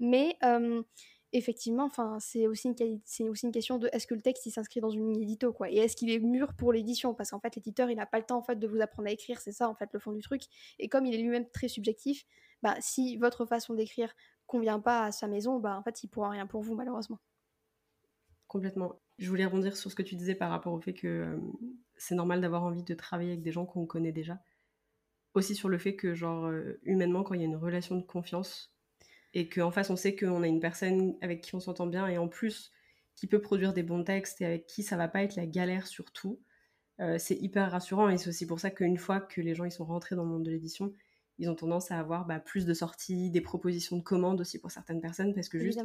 [0.00, 0.83] Mais euh,
[1.34, 5.70] effectivement, c'est aussi une question de est-ce que le texte s'inscrit dans une édito quoi,
[5.70, 7.12] et est-ce qu'il est mûr pour l'édition?
[7.12, 9.12] Parce qu'en fait l'éditeur il n'a pas le temps en fait de vous apprendre à
[9.12, 10.42] écrire, c'est ça en fait le fond du truc.
[10.78, 12.24] Et comme il est lui-même très subjectif,
[12.62, 14.14] bah si votre façon d'écrire
[14.46, 17.18] convient pas à sa maison, bah en fait il pourra rien pour vous malheureusement.
[18.46, 19.00] Complètement.
[19.18, 21.36] Je voulais rebondir sur ce que tu disais par rapport au fait que euh,
[21.96, 24.40] c'est normal d'avoir envie de travailler avec des gens qu'on connaît déjà.
[25.34, 28.02] Aussi sur le fait que genre euh, humainement quand il y a une relation de
[28.02, 28.73] confiance
[29.34, 32.18] et qu'en face on sait qu'on a une personne avec qui on s'entend bien et
[32.18, 32.72] en plus
[33.14, 35.86] qui peut produire des bons textes et avec qui ça va pas être la galère
[35.86, 36.40] surtout,
[37.00, 39.72] euh, c'est hyper rassurant et c'est aussi pour ça qu'une fois que les gens ils
[39.72, 40.92] sont rentrés dans le monde de l'édition,
[41.38, 44.70] ils ont tendance à avoir bah, plus de sorties, des propositions de commandes aussi pour
[44.70, 45.80] certaines personnes parce que juste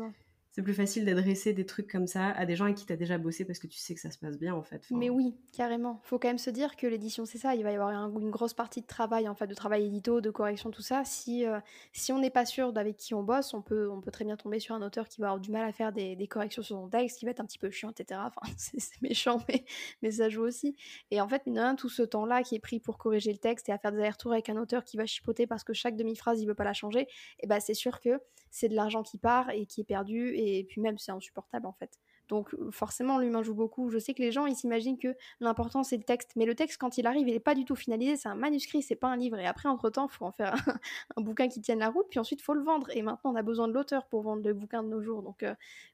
[0.59, 2.97] c'est plus facile d'adresser des trucs comme ça à des gens avec qui tu as
[2.97, 4.85] déjà bossé parce que tu sais que ça se passe bien en fait.
[4.91, 6.01] Mais oui, carrément.
[6.03, 8.53] Faut quand même se dire que l'édition c'est ça, il va y avoir une grosse
[8.53, 11.05] partie de travail en fait, de travail édito, de correction, tout ça.
[11.05, 11.61] Si, euh,
[11.93, 14.35] si on n'est pas sûr d'avec qui on bosse, on peut, on peut très bien
[14.35, 16.89] tomber sur un auteur qui va avoir du mal à faire des, corrections sur son
[16.89, 18.19] texte, qui va être un petit peu chiant, etc.
[18.25, 19.63] Enfin, c'est méchant, mais,
[20.01, 20.75] mais ça joue aussi.
[21.09, 23.71] Et en fait, mine tout ce temps-là qui est pris pour corriger le texte et
[23.71, 26.47] à faire des allers-retours avec un auteur qui va chipoter parce que chaque demi-phrase il
[26.47, 27.07] veut pas la changer,
[27.39, 28.19] et bah c'est sûr que
[28.51, 31.73] c'est de l'argent qui part et qui est perdu et puis même c'est insupportable en
[31.73, 31.99] fait.
[32.29, 33.89] Donc forcément, l'humain joue beaucoup.
[33.89, 36.31] Je sais que les gens, ils s'imaginent que l'important, c'est le texte.
[36.35, 38.15] Mais le texte, quand il arrive, il n'est pas du tout finalisé.
[38.15, 39.37] C'est un manuscrit, c'est pas un livre.
[39.39, 40.53] Et après, entre-temps, il faut en faire
[41.17, 42.05] un, bouquin qui tienne la route.
[42.09, 42.87] Puis ensuite, il faut le vendre.
[42.91, 45.23] Et maintenant, on a besoin de l'auteur pour vendre le bouquin de nos jours.
[45.23, 45.43] Donc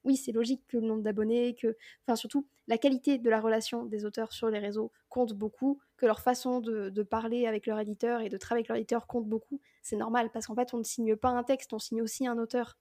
[0.03, 1.75] oui, c'est logique que le nombre d'abonnés, que...
[2.05, 6.05] Enfin, surtout, la qualité de la relation des auteurs sur les réseaux compte beaucoup, que
[6.05, 9.61] leur façon de, parler avec leur éditeur et de travailler avec leur éditeur compte beaucoup.
[9.81, 12.37] C'est normal, parce qu'en fait, on ne signe pas un texte, on signe aussi un
[12.37, 12.77] auteur.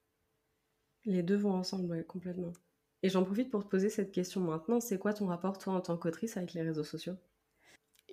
[1.04, 2.52] Les deux vont ensemble, complètement.
[3.04, 4.80] Et j'en profite pour te poser cette question maintenant.
[4.80, 7.12] C'est quoi ton rapport, toi, en tant qu'autrice, avec les réseaux sociaux?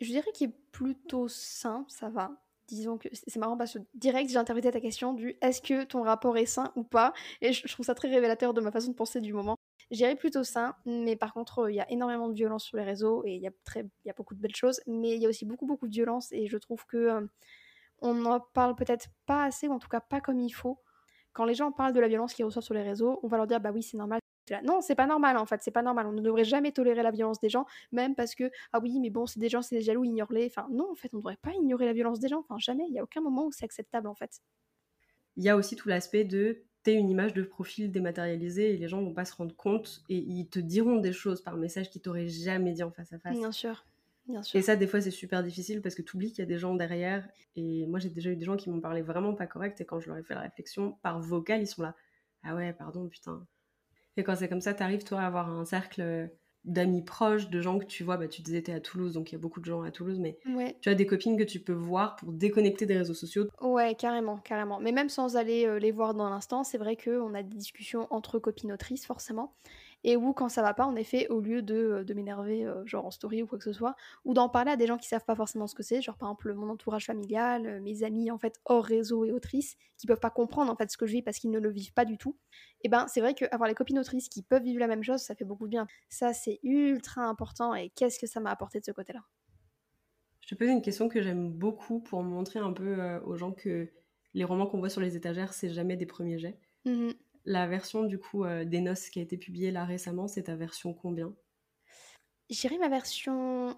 [0.01, 2.43] Je dirais qu'il est plutôt sain, ça va.
[2.67, 6.03] Disons que c'est marrant parce que direct, j'ai interprété ta question du est-ce que ton
[6.03, 7.13] rapport est sain ou pas?
[7.39, 9.55] Et je, trouve ça très révélateur de ma façon de penser du moment.
[9.91, 12.83] Je dirais plutôt sain, mais par contre, il y a énormément de violence sur les
[12.83, 13.51] réseaux et il y, a
[14.03, 16.33] y a beaucoup de belles choses, mais il y a aussi beaucoup, beaucoup de violence
[16.33, 17.21] et je trouve que euh,
[17.99, 20.81] on n'en parle peut-être pas assez, ou en tout cas pas comme il faut.
[21.31, 23.47] Quand les gens parlent de la violence qu'ils reçoivent sur les réseaux, on va leur
[23.47, 24.19] dire bah oui, c'est normal,
[24.63, 26.07] non, c'est pas normal en fait, c'est pas normal.
[26.07, 29.09] On ne devrait jamais tolérer la violence des gens, même parce que, ah oui, mais
[29.09, 30.47] bon, c'est des gens, c'est des jaloux, ignore-les.
[30.47, 32.39] Enfin, non, en fait, on ne devrait pas ignorer la violence des gens.
[32.39, 34.41] Enfin, jamais, il n'y a aucun moment où c'est acceptable en fait.
[35.37, 38.87] Il y a aussi tout l'aspect de t'es une image de profil dématérialisée et les
[38.87, 42.01] gens vont pas se rendre compte et ils te diront des choses par message qu'ils
[42.01, 43.37] t'auraient jamais dit en face à face.
[43.37, 43.85] Bien sûr.
[44.27, 44.59] Bien sûr.
[44.59, 46.57] Et ça, des fois, c'est super difficile parce que tu oublies qu'il y a des
[46.57, 47.27] gens derrière.
[47.55, 49.81] Et moi, j'ai déjà eu des gens qui m'ont parlé vraiment pas correct.
[49.81, 51.95] Et quand je leur ai fait la réflexion par vocal, ils sont là.
[52.43, 53.45] Ah ouais, pardon, putain.
[54.17, 56.29] Et quand c'est comme ça, tu arrives toi à avoir un cercle
[56.63, 59.33] d'amis proches, de gens que tu vois, bah, tu disais t'es à Toulouse, donc il
[59.33, 60.37] y a beaucoup de gens à Toulouse, mais
[60.81, 63.47] tu as des copines que tu peux voir pour déconnecter des réseaux sociaux.
[63.61, 64.79] Ouais, carrément, carrément.
[64.79, 68.07] Mais même sans aller euh, les voir dans l'instant, c'est vrai qu'on a des discussions
[68.11, 69.55] entre copines autrices, forcément
[70.03, 72.85] et où quand ça va pas, en effet, au lieu de, euh, de m'énerver, euh,
[72.85, 75.07] genre en story ou quoi que ce soit, ou d'en parler à des gens qui
[75.07, 78.31] savent pas forcément ce que c'est, genre par exemple mon entourage familial, euh, mes amis
[78.31, 81.13] en fait hors réseau et autrices, qui peuvent pas comprendre en fait ce que je
[81.13, 82.37] vis parce qu'ils ne le vivent pas du tout,
[82.81, 85.35] et ben c'est vrai qu'avoir les copines autrices qui peuvent vivre la même chose, ça
[85.35, 85.87] fait beaucoup de bien.
[86.09, 89.21] Ça c'est ultra important et qu'est-ce que ça m'a apporté de ce côté-là?
[90.41, 93.91] Je te pose une question que j'aime beaucoup pour montrer un peu aux gens que
[94.33, 96.59] les romans qu'on voit sur les étagères, c'est jamais des premiers jets.
[96.85, 97.13] Mmh
[97.45, 100.55] la version du coup euh, des noces qui a été publiée là récemment, c'est ta
[100.55, 101.33] version combien?
[102.49, 103.75] J'irai ma version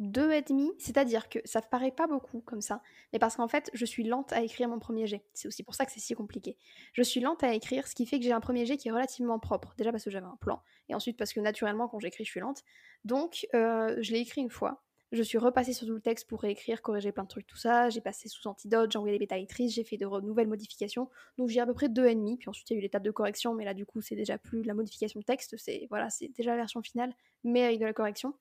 [0.00, 2.82] 2,5, c'est-à-dire que ça ne paraît pas beaucoup comme ça,
[3.12, 5.24] mais parce qu'en fait, je suis lente à écrire mon premier jet.
[5.32, 6.56] C'est aussi pour ça que c'est si compliqué.
[6.92, 8.92] Je suis lente à écrire, ce qui fait que j'ai un premier jet qui est
[8.92, 9.74] relativement propre.
[9.76, 12.40] Déjà parce que j'avais un plan, et ensuite parce que naturellement, quand j'écris, je suis
[12.40, 12.62] lente.
[13.04, 14.82] Donc, euh, je l'ai écrit une fois.
[15.12, 17.90] Je suis repassée sur tout le texte pour réécrire, corriger plein de trucs, tout ça.
[17.90, 21.10] J'ai passé sous antidote, j'ai envoyé les bêta lectrices, j'ai fait de nouvelles modifications.
[21.36, 22.38] Donc j'ai à peu près deux et demi.
[22.38, 24.38] Puis ensuite il y a eu l'étape de correction, mais là du coup c'est déjà
[24.38, 27.84] plus la modification de texte, c'est voilà, c'est déjà la version finale, mais avec de
[27.84, 28.32] la correction.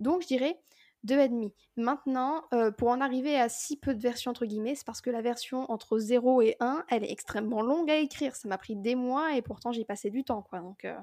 [0.00, 0.58] Donc je dirais
[1.04, 1.54] deux et demi.
[1.76, 5.10] Maintenant, euh, pour en arriver à si peu de versions entre guillemets, c'est parce que
[5.10, 8.34] la version entre 0 et 1, elle est extrêmement longue à écrire.
[8.34, 10.58] Ça m'a pris des mois et pourtant j'ai passé du temps quoi.
[10.58, 10.98] Donc euh...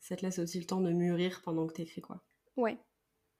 [0.00, 2.20] ça te laisse aussi le temps de mûrir pendant que t'écris quoi.
[2.56, 2.78] Ouais,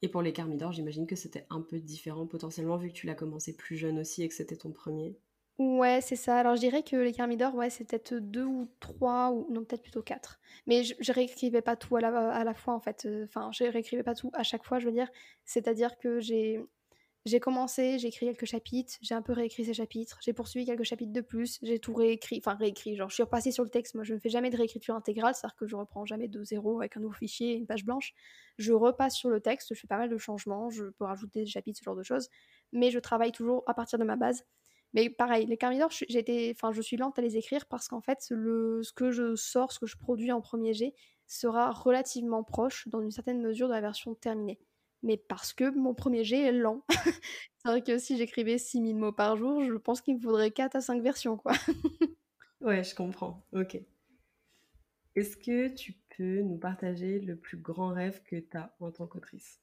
[0.02, 3.14] et pour les Carmidor, j'imagine que c'était un peu différent potentiellement vu que tu l'as
[3.14, 5.16] commencé plus jeune aussi et que c'était ton premier.
[5.58, 6.38] Ouais, c'est ça.
[6.38, 9.82] Alors je dirais que les Carmidor, ouais, c'est peut-être deux ou trois, ou non, peut-être
[9.82, 10.38] plutôt quatre.
[10.66, 13.08] Mais je, réécrivais pas tout à la, à la fois en fait.
[13.24, 15.08] Enfin, je réécrivais pas tout à chaque fois, je veux dire.
[15.46, 16.60] C'est-à-dire que j'ai
[17.26, 20.84] j'ai commencé, j'ai écrit quelques chapitres, j'ai un peu réécrit ces chapitres, j'ai poursuivi quelques
[20.84, 23.96] chapitres de plus, j'ai tout réécrit, enfin réécrit, genre je suis repassée sur le texte,
[23.96, 26.78] moi je ne fais jamais de réécriture intégrale, c'est-à-dire que je reprends jamais de zéro
[26.78, 28.14] avec un nouveau fichier, une page blanche,
[28.58, 31.46] je repasse sur le texte, je fais pas mal de changements, je peux rajouter des
[31.46, 32.28] chapitres, ce genre de choses,
[32.72, 34.44] mais je travaille toujours à partir de ma base.
[34.94, 38.82] Mais pareil, les Carmidor, enfin, je suis lente à les écrire parce qu'en fait, le,
[38.84, 40.94] ce que je sors, ce que je produis en premier jet,
[41.26, 44.60] sera relativement proche, dans une certaine mesure, de la version terminée
[45.06, 46.84] mais parce que mon premier jet est lent.
[47.58, 50.76] c'est vrai que si j'écrivais 6000 mots par jour, je pense qu'il me faudrait 4
[50.76, 51.52] à 5 versions, quoi.
[52.60, 53.46] ouais, je comprends.
[53.52, 53.78] Ok.
[55.14, 59.06] Est-ce que tu peux nous partager le plus grand rêve que tu as en tant
[59.06, 59.62] qu'autrice?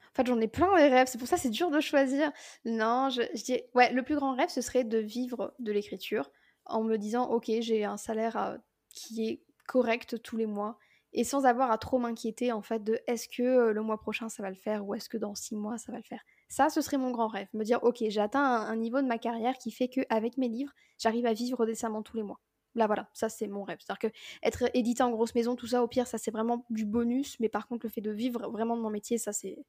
[0.00, 2.32] En fait, j'en ai plein des rêves, c'est pour ça c'est dur de choisir.
[2.64, 6.30] Non, je, je dis, ouais, le plus grand rêve, ce serait de vivre de l'écriture
[6.64, 8.56] en me disant, ok, j'ai un salaire euh,
[8.90, 10.78] qui est correct tous les mois,
[11.14, 14.28] et sans avoir à trop m'inquiéter en fait de est-ce que euh, le mois prochain
[14.28, 16.22] ça va le faire ou est-ce que dans six mois ça va le faire?
[16.48, 19.18] Ça, ce serait mon grand rêve, me dire ok, j'ai atteint un, niveau de ma
[19.18, 22.40] carrière qui fait que avec mes livres, j'arrive à vivre décemment tous les mois.
[22.74, 23.78] Là voilà, ça c'est mon rêve.
[23.80, 26.84] C'est-à-dire que être édité en grosse maison, tout ça, au pire, ça c'est vraiment du
[26.84, 29.64] bonus, mais par contre le fait de vivre vraiment de mon métier, ça c'est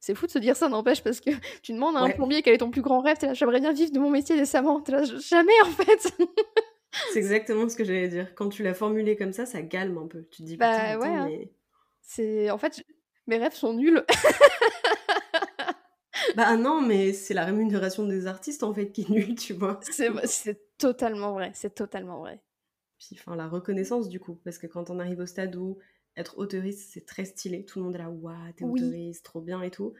[0.00, 1.30] c'est fou de se dire ça, n'empêche, parce que
[1.62, 3.72] tu demandes à un plombier quel est ton plus grand rêve, t'es là, j'aimerais bien
[3.72, 4.80] vivre de mon métier décemment.
[4.82, 6.14] T'es là, jamais en fait.
[7.12, 8.34] C'est exactement ce que j'allais dire.
[8.34, 10.24] Quand tu l'as formulé comme ça, ça calme un peu.
[10.30, 11.08] Tu te dis, bah ouais.
[11.08, 11.30] Hein.
[12.02, 12.84] C'est en fait,
[13.26, 14.04] mes rêves sont nuls.
[16.36, 19.80] bah non, mais c'est la rémunération des artistes en fait qui est nulle, tu vois.
[19.82, 21.50] C'est totalement vrai.
[21.54, 22.40] C'est totalement vrai.
[22.98, 25.78] Puis enfin la reconnaissance du coup, parce que quand on arrive au stade où
[26.16, 29.12] être autoriste c'est très stylé, tout le monde est là, waouh, t'es oui.
[29.22, 29.94] trop bien et tout.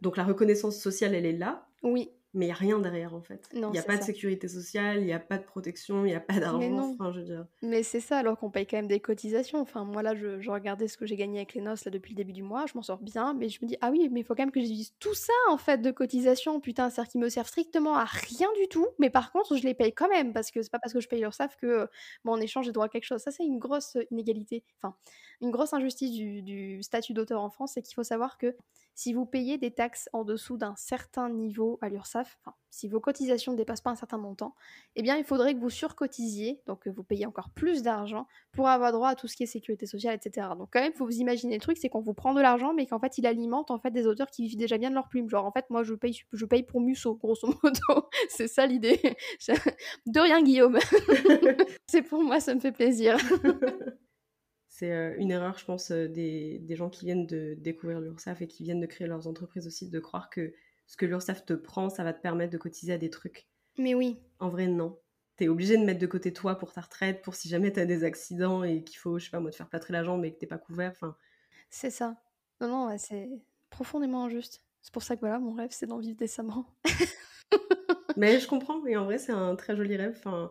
[0.00, 1.66] Donc la reconnaissance sociale, elle est là.
[1.82, 3.48] Oui mais il n'y a rien derrière en fait.
[3.52, 6.14] Il n'y a pas de sécurité sociale, il n'y a pas de protection, il n'y
[6.14, 6.92] a pas d'argent.
[6.92, 7.46] Enfin, je veux dire.
[7.62, 9.60] Mais c'est ça, alors qu'on paye quand même des cotisations.
[9.60, 12.12] Enfin, moi là, je, je, regardais ce que j'ai gagné avec les noces là, depuis
[12.12, 14.20] le début du mois, je m'en sors bien, mais je me dis, ah oui, mais
[14.20, 16.60] il faut quand même que j'utilise tout ça en fait de cotisations.
[16.60, 19.74] Putain, c'est-à-dire qu'ils me servent strictement à rien du tout, mais par contre, je les
[19.74, 21.88] paye quand même, parce que c'est pas parce que je paye leur SAF que,
[22.24, 23.20] bon, en échange, j'ai droit à quelque chose.
[23.20, 24.94] Ça, c'est une grosse inégalité, enfin,
[25.40, 28.54] une grosse injustice du, du statut d'auteur en France, c'est qu'il faut savoir que
[29.00, 32.38] si vous payez des taxes en dessous d'un certain niveau à l'URSSAF,
[32.68, 34.54] si vos cotisations ne dépassent pas un certain montant,
[34.94, 38.68] eh bien il faudrait que vous surcotisiez, donc que vous payez encore plus d'argent pour
[38.68, 40.48] avoir droit à tout ce qui est sécurité sociale, etc.
[40.58, 42.84] Donc quand même, faut vous imaginer le truc, c'est qu'on vous prend de l'argent, mais
[42.84, 45.30] qu'en fait il alimente en fait des auteurs qui vivent déjà bien de leur plume.
[45.30, 48.06] Genre en fait, moi je paye, je paye pour Musso, grosso modo.
[48.28, 49.00] c'est ça l'idée.
[50.04, 50.78] de rien Guillaume.
[51.86, 53.16] c'est pour moi, ça me fait plaisir.
[54.80, 58.40] C'est euh, une erreur, je pense, euh, des, des, gens qui viennent de découvrir l'URSSAF
[58.40, 60.54] et qui viennent de créer leurs entreprises aussi, de croire que
[60.86, 63.46] ce que l'URSSAF te prend, ça va te permettre de cotiser à des trucs.
[63.76, 64.18] Mais oui.
[64.38, 64.98] En vrai, non.
[65.36, 68.04] T'es obligé de mettre de côté toi pour ta retraite, pour si jamais t'as des
[68.04, 70.38] accidents et qu'il faut, je sais pas moi, te faire plâtrer la jambe et que
[70.38, 70.92] t'es pas couvert.
[70.92, 71.14] Enfin.
[71.68, 72.16] C'est ça.
[72.62, 73.28] Non, non, c'est
[73.68, 74.64] profondément injuste.
[74.80, 76.64] C'est pour ça que voilà, mon rêve, c'est d'en vivre décemment.
[78.16, 80.14] Mais je comprends, et en vrai, c'est un très joli rêve.
[80.16, 80.50] Enfin,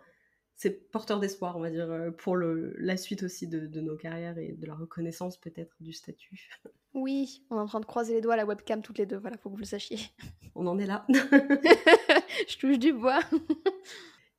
[0.59, 4.37] c'est porteur d'espoir, on va dire, euh, pour le, la suite aussi de, nos carrières
[4.37, 6.49] et de la reconnaissance peut-être du statut.
[6.93, 9.15] Oui, on est en train de croiser les doigts à la webcam toutes les deux,
[9.15, 9.99] voilà, faut que vous le sachiez.
[10.55, 11.07] On en est là.
[12.49, 13.21] Je touche du bois.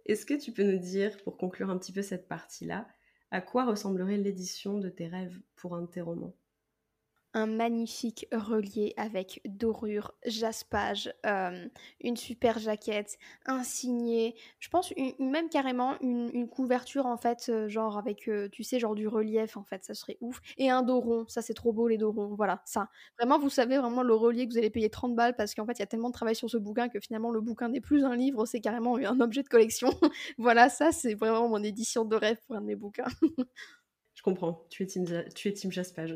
[0.05, 2.87] Est-ce que tu peux nous dire, pour conclure un petit peu cette partie-là,
[3.31, 6.37] à quoi ressemblerait l'édition de tes rêves pour un de tes romans?
[7.35, 11.69] Un magnifique relié avec dorure, jaspage, euh,
[12.01, 17.99] une super jaquette, un signé, je pense même carrément une, couverture en fait, euh, genre
[17.99, 20.41] avec, euh, tu sais, genre du relief en fait, ça serait ouf.
[20.59, 22.89] Et un dos rond, ça c'est trop beau les dos ronds, voilà, ça.
[23.19, 25.73] Vraiment, vous savez vraiment le relier que vous allez payer 30 balles parce qu'en fait
[25.75, 28.05] il y a tellement de travail sur ce bouquin que finalement le bouquin n'est plus
[28.05, 29.91] un livre, c'est carrément un objet de collection.
[30.39, 33.05] voilà, ça c'est vraiment mon édition de rêve pour un de mes bouquins.
[34.15, 35.05] je comprends, tu es team,
[35.35, 36.15] tu es jaspage.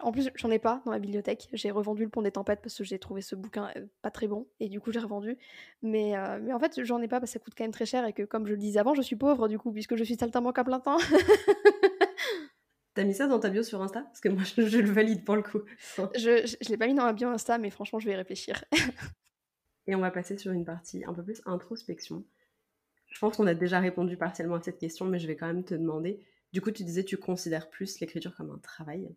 [0.00, 1.48] En plus, j'en ai pas dans la bibliothèque.
[1.52, 4.26] J'ai revendu Le Pont des Tempêtes parce que j'ai trouvé ce bouquin euh, pas très
[4.26, 5.38] bon et du coup j'ai revendu.
[5.80, 7.86] Mais, euh, mais en fait, j'en ai pas parce que ça coûte quand même très
[7.86, 10.02] cher et que, comme je le disais avant, je suis pauvre du coup, puisque je
[10.02, 10.98] suis saltimbanque à plein temps.
[12.94, 14.02] T'as mis ça dans ta bio sur Insta?
[14.02, 15.60] Parce que moi, je, le valide pour le coup.
[16.14, 18.64] je, je, l'ai pas mis dans ma bio Insta, mais franchement, je vais y réfléchir.
[19.86, 22.24] et on va passer sur une partie un peu plus introspection.
[23.08, 25.64] Je pense qu'on a déjà répondu partiellement à cette question, mais je vais quand même
[25.64, 26.20] te demander.
[26.52, 29.14] Du coup, tu disais, tu considères plus l'écriture comme un travail.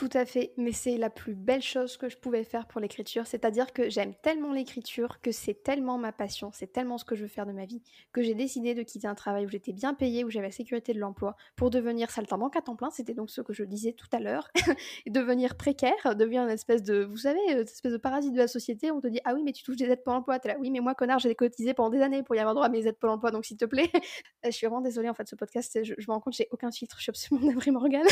[0.00, 3.26] Tout à fait, mais c'est la plus belle chose que je pouvais faire pour l'écriture,
[3.26, 7.20] c'est-à-dire que j'aime tellement l'écriture, que c'est tellement ma passion, c'est tellement ce que je
[7.20, 7.82] veux faire de ma vie,
[8.14, 10.94] que j'ai décidé de quitter un travail où j'étais bien payée, où j'avais la sécurité
[10.94, 14.06] de l'emploi, pour devenir saltimbanque à temps plein, c'était donc ce que je disais tout
[14.12, 14.48] à l'heure,
[15.06, 18.90] devenir précaire, devenir une espèce de, vous savez, une espèce de parasite de la société,
[18.90, 20.80] on te dit, ah oui, mais tu touches des aides pour l'emploi, là, oui, mais
[20.80, 23.10] moi, connard, j'ai cotisé pendant des années pour y avoir droit à mes aides pour
[23.10, 23.90] l'emploi, donc s'il te plaît,
[24.44, 26.70] je suis vraiment désolée, en fait, ce podcast, je, je me rends compte, j'ai aucun
[26.70, 28.06] filtre, je suis absolument navrée, Morgane.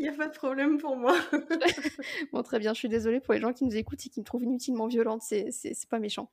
[0.00, 1.14] Il n'y a pas de problème pour moi.
[2.32, 4.24] bon, très bien, je suis désolée pour les gens qui nous écoutent et qui me
[4.24, 5.52] trouvent inutilement violente, c'est
[5.90, 6.32] pas méchant.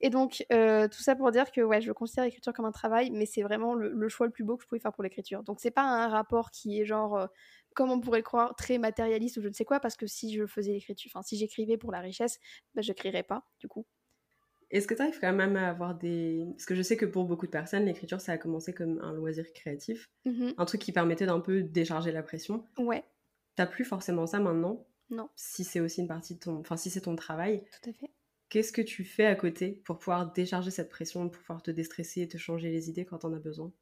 [0.00, 3.12] Et donc, euh, tout ça pour dire que ouais, je considère l'écriture comme un travail,
[3.12, 5.44] mais c'est vraiment le, choix le plus beau que je pouvais faire pour l'écriture.
[5.44, 7.26] Donc, c'est pas un rapport qui est genre, euh,
[7.72, 10.34] comme on pourrait le croire, très matérialiste ou je ne sais quoi, parce que si
[10.34, 12.40] je faisais l'écriture, enfin, si j'écrivais pour la richesse,
[12.74, 13.86] bah, je n'écrirais pas, du coup.
[14.70, 16.46] Est-ce que tu arrives quand même à avoir des...
[16.50, 19.12] Parce que je sais que pour beaucoup de personnes, l'écriture, ça a commencé comme un
[19.12, 22.64] loisir créatif, mmh un truc qui permettait d'un peu décharger la pression.
[22.78, 23.04] Ouais.
[23.56, 24.86] T'as plus forcément ça maintenant?
[25.10, 25.28] Non.
[25.36, 26.58] Si c'est aussi une partie de ton...
[26.58, 27.64] Enfin, si c'est ton travail.
[27.82, 28.10] Tout à fait.
[28.50, 32.22] Qu'est-ce que tu fais à côté pour pouvoir décharger cette pression, pour pouvoir te déstresser
[32.22, 33.72] et te changer les idées quand on a besoin?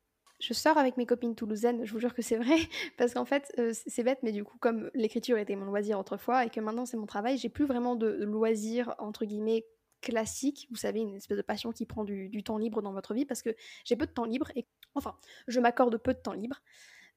[0.41, 2.57] Je sors avec mes copines toulousaines, je vous jure que c'est vrai,
[2.99, 6.45] parce qu'en fait, euh, c'est bête, mais du coup, comme l'écriture était mon loisir autrefois
[6.45, 9.65] et que maintenant c'est mon travail, j'ai plus vraiment de loisir, entre guillemets,
[10.01, 13.25] classique, vous savez, une espèce de passion qui prend du, temps libre dans votre vie,
[13.25, 15.17] parce que j'ai peu de temps libre, et enfin,
[15.49, 16.61] je m'accorde peu de temps libre,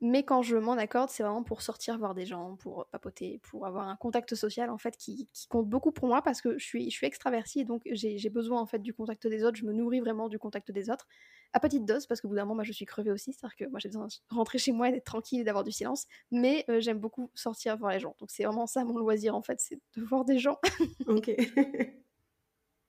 [0.02, 3.66] mais quand je m'en accorde, c'est vraiment pour sortir voir des gens, pour papoter, pour
[3.66, 6.90] avoir un contact social en fait qui, compte beaucoup pour moi parce que je suis,
[6.90, 10.00] je extravertie et donc j'ai besoin en fait du contact des autres, je me nourris
[10.00, 11.08] vraiment du contact des autres,
[11.54, 13.66] à petite dose parce que bout d'un moment moi je suis crevée aussi, c'est-à-dire que
[13.66, 16.66] moi j'ai besoin de rentrer chez moi et d'être tranquille et d'avoir du silence, mais
[16.70, 19.60] euh, j'aime beaucoup sortir voir les gens, donc c'est vraiment ça mon loisir en fait,
[19.60, 20.60] c'est de voir des gens.
[21.08, 21.32] ok.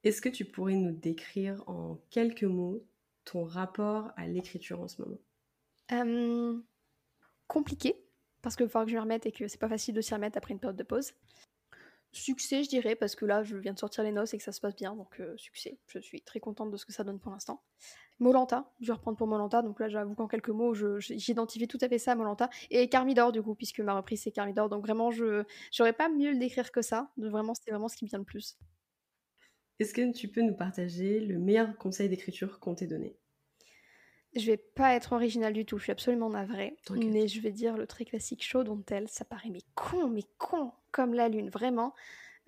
[0.03, 2.83] Est-ce que tu pourrais nous décrire en quelques mots
[3.25, 6.63] ton rapport à l'écriture en ce moment?
[7.47, 8.03] Compliqué,
[8.43, 10.39] parce qu'il falloir que je me remette et que c'est pas facile de s'y remettre
[10.39, 11.13] après une période de pause.
[12.13, 14.53] Succès, je dirais, parce que là, je viens de sortir les noces et que ça
[14.53, 15.79] se passe bien, donc succès.
[15.87, 17.63] Je suis très contente de ce que ça donne pour l'instant.
[18.19, 21.89] Molanta, je vais reprendre pour Molanta, donc là, j'avoue qu'en quelques mots, j'identifie tout à
[21.89, 22.51] fait ça à Molanta.
[22.71, 25.45] Et Carmidor, du coup, puisque ma reprise, c'est Carmidor, donc vraiment, je
[25.79, 27.11] n'aurais pas mieux le décrire que ça.
[27.17, 28.59] Vraiment, c'était vraiment ce qui me vient le plus.
[29.81, 33.17] Est-ce que tu peux nous partager le meilleur conseil d'écriture qu'on t'ait donné?
[34.37, 36.77] Je vais pas être originale du tout, je suis absolument navrée.
[36.91, 40.25] Mais je vais dire le très classique show dont elle, ça paraît mais con, mais
[40.39, 41.95] con, comme la lune, vraiment.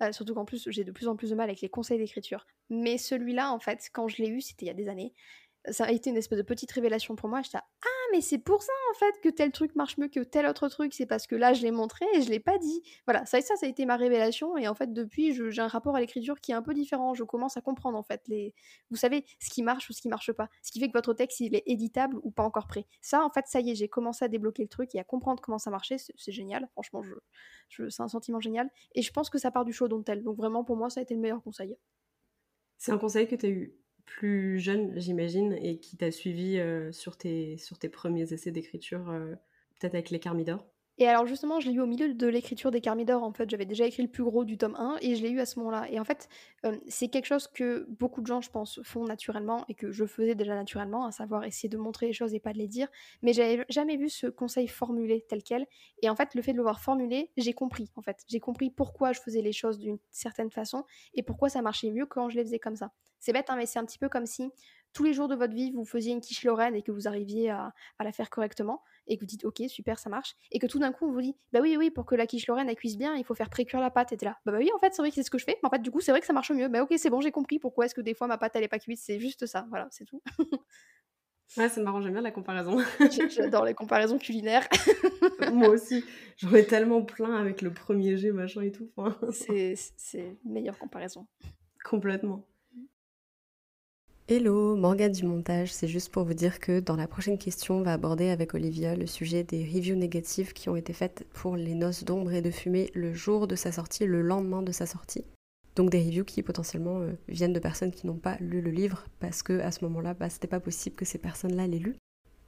[0.01, 2.47] Euh, surtout qu'en plus, j'ai de plus en plus de mal avec les conseils d'écriture.
[2.69, 5.13] Mais celui-là, en fait, quand je l'ai eu, c'était il y a des années
[5.69, 7.41] ça a été une espèce de petite révélation pour moi.
[7.41, 10.45] J'étais ah mais c'est pour ça en fait que tel truc marche mieux que tel
[10.45, 10.93] autre truc.
[10.93, 12.83] C'est parce que là je l'ai montré et je l'ai pas dit.
[13.07, 15.95] Voilà ça ça ça a été ma révélation et en fait depuis j'ai un rapport
[15.95, 17.15] à l'écriture qui est un peu différent.
[17.15, 18.53] Je commence à comprendre en fait les
[18.91, 20.47] vous savez ce qui marche ou ce qui marche pas.
[20.61, 22.85] Ce qui fait que votre texte il est éditable ou pas encore prêt.
[23.01, 25.41] Ça en fait ça y est j'ai commencé à débloquer le truc et à comprendre
[25.41, 25.97] comment ça marchait.
[25.97, 27.01] C'est génial franchement
[27.69, 30.21] je, c'est un sentiment génial et je pense que ça part du show dont tel.
[30.21, 31.75] Donc vraiment pour moi ça a été le meilleur conseil.
[32.77, 33.73] C'est un conseil que tu as eu
[34.05, 39.09] plus jeune, j'imagine, et qui t'a suivi euh, sur, tes, sur tes premiers essais d'écriture,
[39.09, 39.35] euh,
[39.79, 40.65] peut-être avec les Carmidor
[40.99, 43.49] et alors justement, je l'ai eu au milieu de l'écriture des Carmidor, en fait.
[43.49, 45.57] J'avais déjà écrit le plus gros du tome 1 et je l'ai eu à ce
[45.57, 45.87] moment-là.
[45.89, 46.29] Et en fait,
[46.65, 50.05] euh, c'est quelque chose que beaucoup de gens, je pense, font naturellement et que je
[50.05, 52.89] faisais déjà naturellement, à savoir essayer de montrer les choses et pas de les dire.
[53.23, 55.65] Mais j'avais jamais vu ce conseil formulé tel quel.
[56.03, 58.23] Et en fait, le fait de le voir formulé, j'ai compris, en fait.
[58.27, 60.83] J'ai compris pourquoi je faisais les choses d'une certaine façon
[61.15, 62.91] et pourquoi ça marchait mieux quand je les faisais comme ça.
[63.23, 64.51] C'est bête, hein, mais c'est un petit peu comme si
[64.91, 67.51] tous les jours de votre vie, vous faisiez une quiche Lorraine et que vous arriviez
[67.51, 70.77] à, la faire correctement et que vous dites ok super ça marche et que tout
[70.77, 72.97] d'un coup on vous dit bah oui oui pour que la quiche Lorraine elle cuise
[72.97, 74.93] bien il faut faire précuire la pâte et t'es là bah, bah oui en fait
[74.93, 76.19] c'est vrai que c'est ce que je fais mais en fait du coup c'est vrai
[76.19, 76.67] que ça marche mieux.
[76.67, 78.69] Bah ok c'est bon j'ai compris pourquoi est-ce que des fois ma pâte elle est
[78.69, 80.21] pas cuite c'est juste ça voilà c'est tout.
[81.57, 82.77] Ouais c'est marrant j'aime bien la comparaison.
[83.29, 84.67] J'adore les comparaisons culinaires.
[85.53, 86.03] Moi aussi
[86.37, 88.89] j'en ai tellement plein avec le premier G machin et tout
[89.31, 91.25] c'est c'est meilleure comparaison.
[91.83, 92.45] Complètement
[94.29, 97.81] Hello, Morgane du montage, c'est juste pour vous dire que dans la prochaine question, on
[97.81, 101.75] va aborder avec Olivia le sujet des reviews négatives qui ont été faites pour Les
[101.75, 105.25] Noces d'ombre et de fumée le jour de sa sortie, le lendemain de sa sortie.
[105.75, 109.03] Donc des reviews qui potentiellement euh, viennent de personnes qui n'ont pas lu le livre
[109.19, 111.97] parce que à ce moment-là, bah, c'était pas possible que ces personnes-là l'aient lu.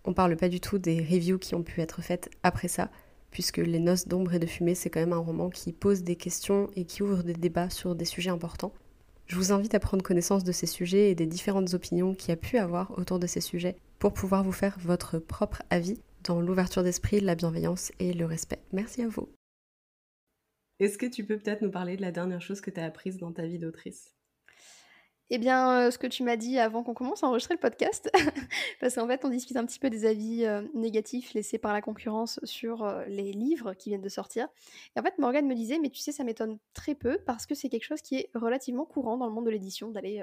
[0.05, 2.89] On parle pas du tout des reviews qui ont pu être faites après ça,
[3.31, 6.15] puisque Les Noces d'ombre et de fumée, c'est quand même un roman qui pose des
[6.15, 8.71] questions et qui ouvre des débats sur des sujets importants.
[9.27, 12.33] Je vous invite à prendre connaissance de ces sujets et des différentes opinions qu'il y
[12.33, 16.41] a pu avoir autour de ces sujets pour pouvoir vous faire votre propre avis dans
[16.41, 18.59] l'ouverture d'esprit, la bienveillance et le respect.
[18.71, 19.29] Merci à vous.
[20.79, 23.17] Est-ce que tu peux peut-être nous parler de la dernière chose que tu as apprise
[23.17, 24.13] dans ta vie d'autrice?
[25.31, 28.11] Eh bien, euh, ce que tu m'as dit avant qu'on commence à enregistrer le podcast,
[28.79, 31.81] parce qu'en fait, on discute un petit peu des avis euh, négatifs laissés par la
[31.81, 34.47] concurrence sur euh, les livres qui viennent de sortir.
[34.95, 37.55] Et en fait, Morgane me disait, mais tu sais, ça m'étonne très peu parce que
[37.55, 40.21] c'est quelque chose qui est relativement courant dans le monde de l'édition, d'aller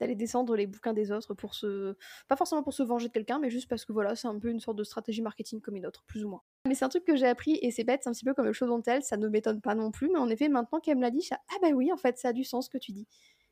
[0.00, 1.94] descendre les bouquins des autres pour se.
[2.26, 4.48] Pas forcément pour se venger de quelqu'un, mais juste parce que voilà, c'est un peu
[4.48, 6.42] une sorte de stratégie marketing comme une autre, plus ou moins.
[6.66, 8.46] Mais c'est un truc que j'ai appris et c'est bête, c'est un petit peu comme
[8.46, 10.96] le show dont elle, ça ne m'étonne pas non plus, mais en effet, maintenant qu'elle
[10.96, 12.92] me l'a dit, ah bah oui, en fait, ça a du sens ce que tu
[12.92, 13.06] dis.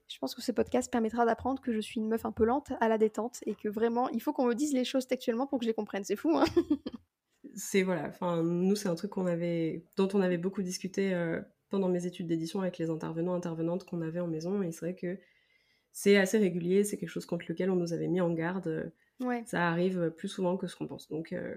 [0.08, 2.72] Je pense que ce podcast permettra d'apprendre que je suis une meuf un peu lente
[2.80, 5.58] à la détente et que vraiment, il faut qu'on me dise les choses textuellement pour
[5.58, 6.02] que je les comprenne.
[6.02, 6.44] C'est fou, hein
[7.54, 11.40] C'est voilà, enfin, nous, c'est un truc qu'on avait, dont on avait beaucoup discuté euh,
[11.70, 14.62] pendant mes études d'édition avec les intervenants, intervenantes qu'on avait en maison.
[14.62, 15.18] Et c'est vrai que
[15.92, 18.92] c'est assez régulier, c'est quelque chose contre lequel on nous avait mis en garde.
[19.20, 19.42] Ouais.
[19.46, 21.08] Ça arrive plus souvent que ce qu'on pense.
[21.08, 21.56] Donc, euh,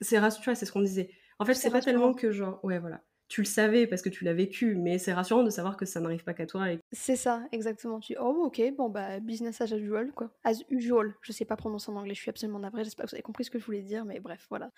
[0.00, 1.10] c'est rassurant, c'est ce qu'on disait.
[1.38, 4.24] En fait, c'est pas tellement que genre, ouais, voilà tu le savais parce que tu
[4.24, 6.72] l'as vécu, mais c'est rassurant de savoir que ça n'arrive pas qu'à toi.
[6.72, 6.80] Et...
[6.90, 8.00] C'est ça, exactement.
[8.00, 10.32] Tu oh ok, bon bah business as usual quoi.
[10.42, 13.14] As usual, je sais pas prononcer en anglais, je suis absolument navrée, j'espère que vous
[13.14, 14.72] avez compris ce que je voulais dire, mais bref, voilà.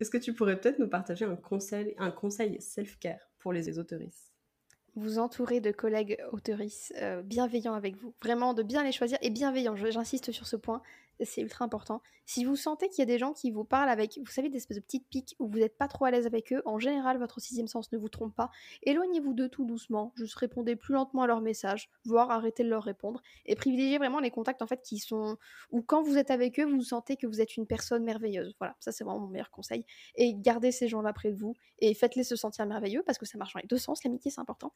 [0.00, 4.32] Est-ce que tu pourrais peut-être nous partager un conseil, un conseil self-care pour les autoristes?
[4.96, 8.12] Vous entourer de collègues autoristes euh, bienveillants avec vous.
[8.20, 10.82] Vraiment, de bien les choisir et bienveillants, j'insiste sur ce point
[11.24, 12.02] c'est ultra important.
[12.26, 14.58] Si vous sentez qu'il y a des gens qui vous parlent avec, vous savez, des
[14.58, 17.18] espèces de petites piques où vous n'êtes pas trop à l'aise avec eux, en général,
[17.18, 18.50] votre sixième sens ne vous trompe pas.
[18.82, 22.82] Éloignez-vous d'eux tout doucement, juste répondez plus lentement à leurs messages, voire arrêtez de leur
[22.82, 25.38] répondre, et privilégiez vraiment les contacts en fait qui sont
[25.70, 28.54] où quand vous êtes avec eux, vous sentez que vous êtes une personne merveilleuse.
[28.58, 29.84] Voilà, ça c'est vraiment mon meilleur conseil.
[30.14, 33.38] Et gardez ces gens-là près de vous et faites-les se sentir merveilleux parce que ça
[33.38, 34.04] marche dans les deux sens.
[34.04, 34.72] L'amitié c'est important.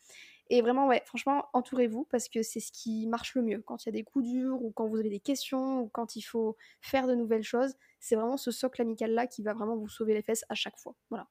[0.49, 3.89] Et vraiment, ouais, franchement, entourez-vous parce que c'est ce qui marche le mieux quand il
[3.89, 6.32] y a des coups durs ou quand vous avez des questions ou quand il faut
[6.33, 7.75] faut faire de nouvelles choses.
[8.01, 10.97] C'est vraiment ce socle amical-là qui va vraiment vous sauver les fesses à chaque fois.
[11.11, 11.29] Voilà.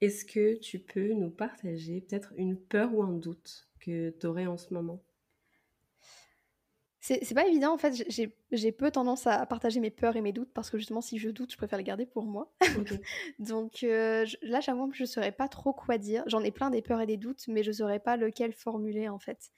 [0.00, 4.46] Est-ce que tu peux nous partager peut-être une peur ou un doute que tu aurais
[4.46, 5.02] en ce moment?
[7.00, 7.94] C'est pas évident, en fait,
[8.50, 11.30] j'ai peu tendance à partager mes peurs et mes doutes parce que justement, si je
[11.30, 12.52] doute, je préfère les garder pour moi.
[13.38, 16.22] Donc euh, là, j'avoue que je saurais pas trop quoi dire.
[16.26, 19.18] J'en ai plein des peurs et des doutes, mais je saurais pas lequel formuler en
[19.18, 19.50] fait.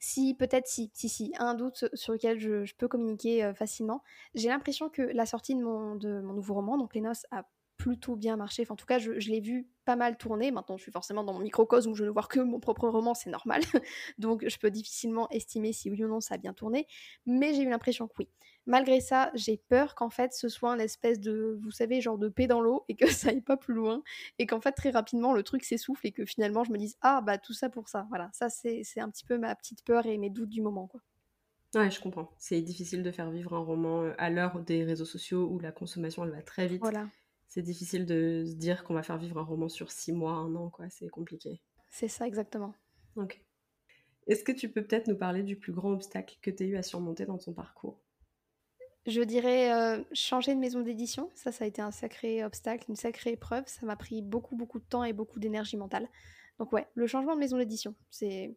[0.00, 4.02] Si, peut-être si, si, si, un doute sur lequel je, peux communiquer euh, facilement.
[4.34, 7.46] J'ai l'impression que la sortie de mon, de mon nouveau roman, donc Les Noces, a
[7.76, 8.62] plutôt bien marché.
[8.62, 10.50] Enfin, en tout cas, je, l'ai vu pas mal tourner.
[10.50, 13.14] Maintenant, je suis forcément dans mon microcosme où je ne vois que mon propre roman,
[13.14, 13.62] c'est normal.
[14.18, 16.86] Donc, je peux difficilement estimer si oui ou non ça a bien tourné.
[17.24, 18.28] Mais j'ai eu l'impression que oui.
[18.66, 22.28] Malgré ça, j'ai peur qu'en fait, ce soit un espèce de, vous savez, genre de
[22.28, 24.02] paix dans l'eau et que ça aille pas plus loin.
[24.38, 27.22] Et qu'en fait, très rapidement, le truc s'essouffle et que finalement, je me dise, ah,
[27.22, 28.06] bah, tout ça pour ça.
[28.10, 31.00] Voilà, ça, c'est un petit peu ma petite peur et mes doutes du moment, quoi.
[31.74, 32.30] Ouais, je comprends.
[32.38, 35.72] C'est difficile de faire vivre un roman euh, à l'heure des réseaux sociaux où la
[35.72, 36.80] consommation elle va très vite.
[36.80, 37.06] Voilà
[37.48, 40.54] c'est difficile de se dire qu'on va faire vivre un roman sur six mois, un
[40.54, 40.88] an, quoi.
[40.90, 41.60] C'est compliqué.
[41.90, 42.74] C'est ça, exactement.
[43.16, 43.40] Ok.
[44.26, 46.76] Est-ce que tu peux peut-être nous parler du plus grand obstacle que tu as eu
[46.76, 48.00] à surmonter dans ton parcours?
[49.06, 51.30] Je dirais euh, changer de maison d'édition.
[51.34, 53.62] Ça, ça a été un sacré obstacle, une sacrée épreuve.
[53.66, 56.08] Ça m'a pris beaucoup, beaucoup de temps et beaucoup d'énergie mentale.
[56.58, 58.56] Donc ouais, le changement de maison d'édition, c'est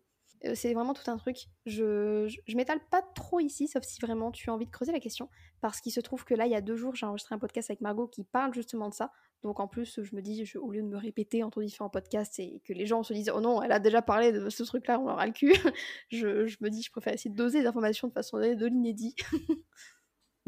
[0.53, 1.47] c'est vraiment tout un truc.
[1.65, 4.99] Je, je, m'étale pas trop ici, sauf si vraiment tu as envie de creuser la
[4.99, 5.29] question,
[5.61, 7.69] parce qu'il se trouve que là, il y a deux jours, j'ai enregistré un podcast
[7.69, 9.11] avec Margot qui parle justement de ça.
[9.43, 12.61] Donc en plus, je me dis, au lieu de me répéter entre différents podcasts et
[12.65, 15.09] que les gens se disent, oh non, elle a déjà parlé de ce truc-là, on
[15.09, 15.53] aura le cul,
[16.09, 19.15] je, je, me dis, je préfère essayer de doser les informations de façon de l'inédit.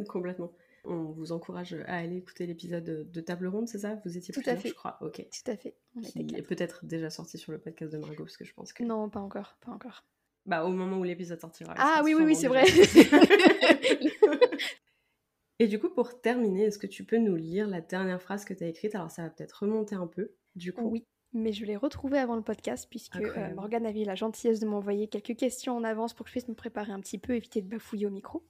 [0.08, 0.52] Complètement.
[0.84, 4.00] On vous encourage à aller écouter l'épisode de Table Ronde, c'est ça?
[4.04, 4.70] Vous étiez Tout à fait.
[4.70, 4.98] je crois.
[5.02, 5.18] Ok.
[5.18, 5.76] Tout à fait.
[5.96, 8.74] On qui est peut-être déjà sorti sur le podcast de Margot, parce que je pense
[8.74, 8.84] que.
[8.84, 10.04] Non, pas encore, pas encore.
[10.46, 11.76] Bah, au moment où l'épisode sortira.
[11.78, 12.64] Ah oui, oui, oui, c'est vrai.
[15.60, 18.54] Et du coup, pour terminer, est-ce que tu peux nous lire la dernière phrase que
[18.56, 18.96] tu as écrite?
[18.96, 20.90] Alors, ça va peut-être remonter un peu, du coup.
[20.90, 24.66] Oui, mais je l'ai retrouvée avant le podcast, puisque euh, Morgane avait la gentillesse de
[24.66, 27.62] m'envoyer quelques questions en avance pour que je puisse me préparer un petit peu, éviter
[27.62, 28.44] de bafouiller au micro.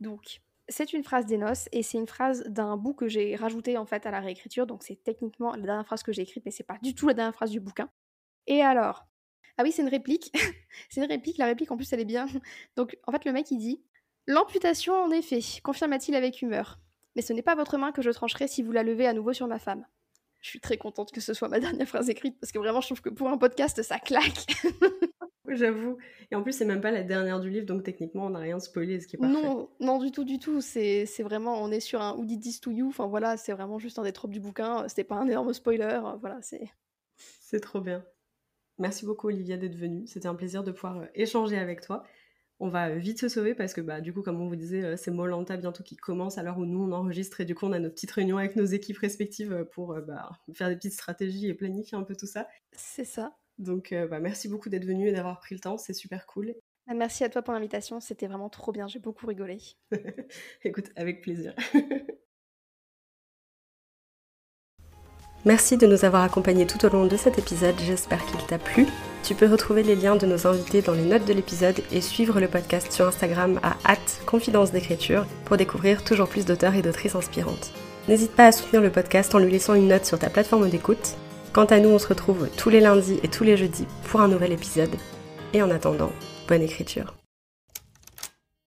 [0.00, 3.76] Donc, c'est une phrase des noces et c'est une phrase d'un bout que j'ai rajouté
[3.76, 4.66] en fait à la réécriture.
[4.66, 7.14] Donc c'est techniquement la dernière phrase que j'ai écrite, mais c'est pas du tout la
[7.14, 7.90] dernière phrase du bouquin.
[8.46, 9.06] Et alors?
[9.58, 10.32] Ah oui, c'est une réplique.
[10.88, 11.38] c'est une réplique.
[11.38, 12.26] La réplique en plus elle est bien.
[12.76, 13.82] Donc en fait le mec il dit
[14.26, 16.78] L'amputation en effet, confirma-t-il avec humeur.
[17.16, 19.32] Mais ce n'est pas votre main que je trancherai si vous la levez à nouveau
[19.32, 19.84] sur ma femme.
[20.40, 22.86] Je suis très contente que ce soit ma dernière phrase écrite parce que vraiment je
[22.86, 24.46] trouve que pour un podcast ça claque.
[25.50, 25.98] J'avoue.
[26.30, 28.60] Et en plus, c'est même pas la dernière du livre, donc techniquement, on n'a rien
[28.60, 29.34] spoilé, ce qui est parfait.
[29.34, 30.60] Non, non, du tout, du tout.
[30.60, 33.78] C'est vraiment, on est sur un Who did this to you Enfin voilà, c'est vraiment
[33.78, 34.88] juste un des tropes du bouquin.
[34.88, 36.00] C'était pas un énorme spoiler.
[36.20, 36.70] Voilà, c'est.
[37.16, 38.04] C'est trop bien.
[38.78, 40.06] Merci beaucoup, Olivia, d'être venue.
[40.06, 42.02] C'était un plaisir de pouvoir euh, échanger avec toi.
[42.60, 44.96] On va vite se sauver parce que, bah, du coup, comme on vous disait, euh,
[44.96, 47.72] c'est Molanta bientôt qui commence à l'heure où nous on enregistre et du coup, on
[47.72, 51.48] a nos petites réunions avec nos équipes respectives euh, pour bah, faire des petites stratégies
[51.48, 52.48] et planifier un peu tout ça.
[52.72, 53.36] C'est ça.
[53.60, 56.54] Donc euh, bah, merci beaucoup d'être venu et d'avoir pris le temps, c'est super cool.
[56.88, 59.58] Ah, merci à toi pour l'invitation, c'était vraiment trop bien, j'ai beaucoup rigolé.
[60.64, 61.54] Écoute, avec plaisir.
[65.46, 68.86] Merci de nous avoir accompagnés tout au long de cet épisode, j'espère qu'il t'a plu.
[69.22, 72.40] Tu peux retrouver les liens de nos invités dans les notes de l'épisode et suivre
[72.40, 73.74] le podcast sur Instagram à
[74.26, 77.72] confidence d'écriture pour découvrir toujours plus d'auteurs et d'autrices inspirantes.
[78.06, 81.16] N'hésite pas à soutenir le podcast en lui laissant une note sur ta plateforme d'écoute
[81.52, 84.28] Quant à nous, on se retrouve tous les lundis et tous les jeudis pour un
[84.28, 84.94] nouvel épisode.
[85.52, 86.12] Et en attendant,
[86.48, 87.19] bonne écriture.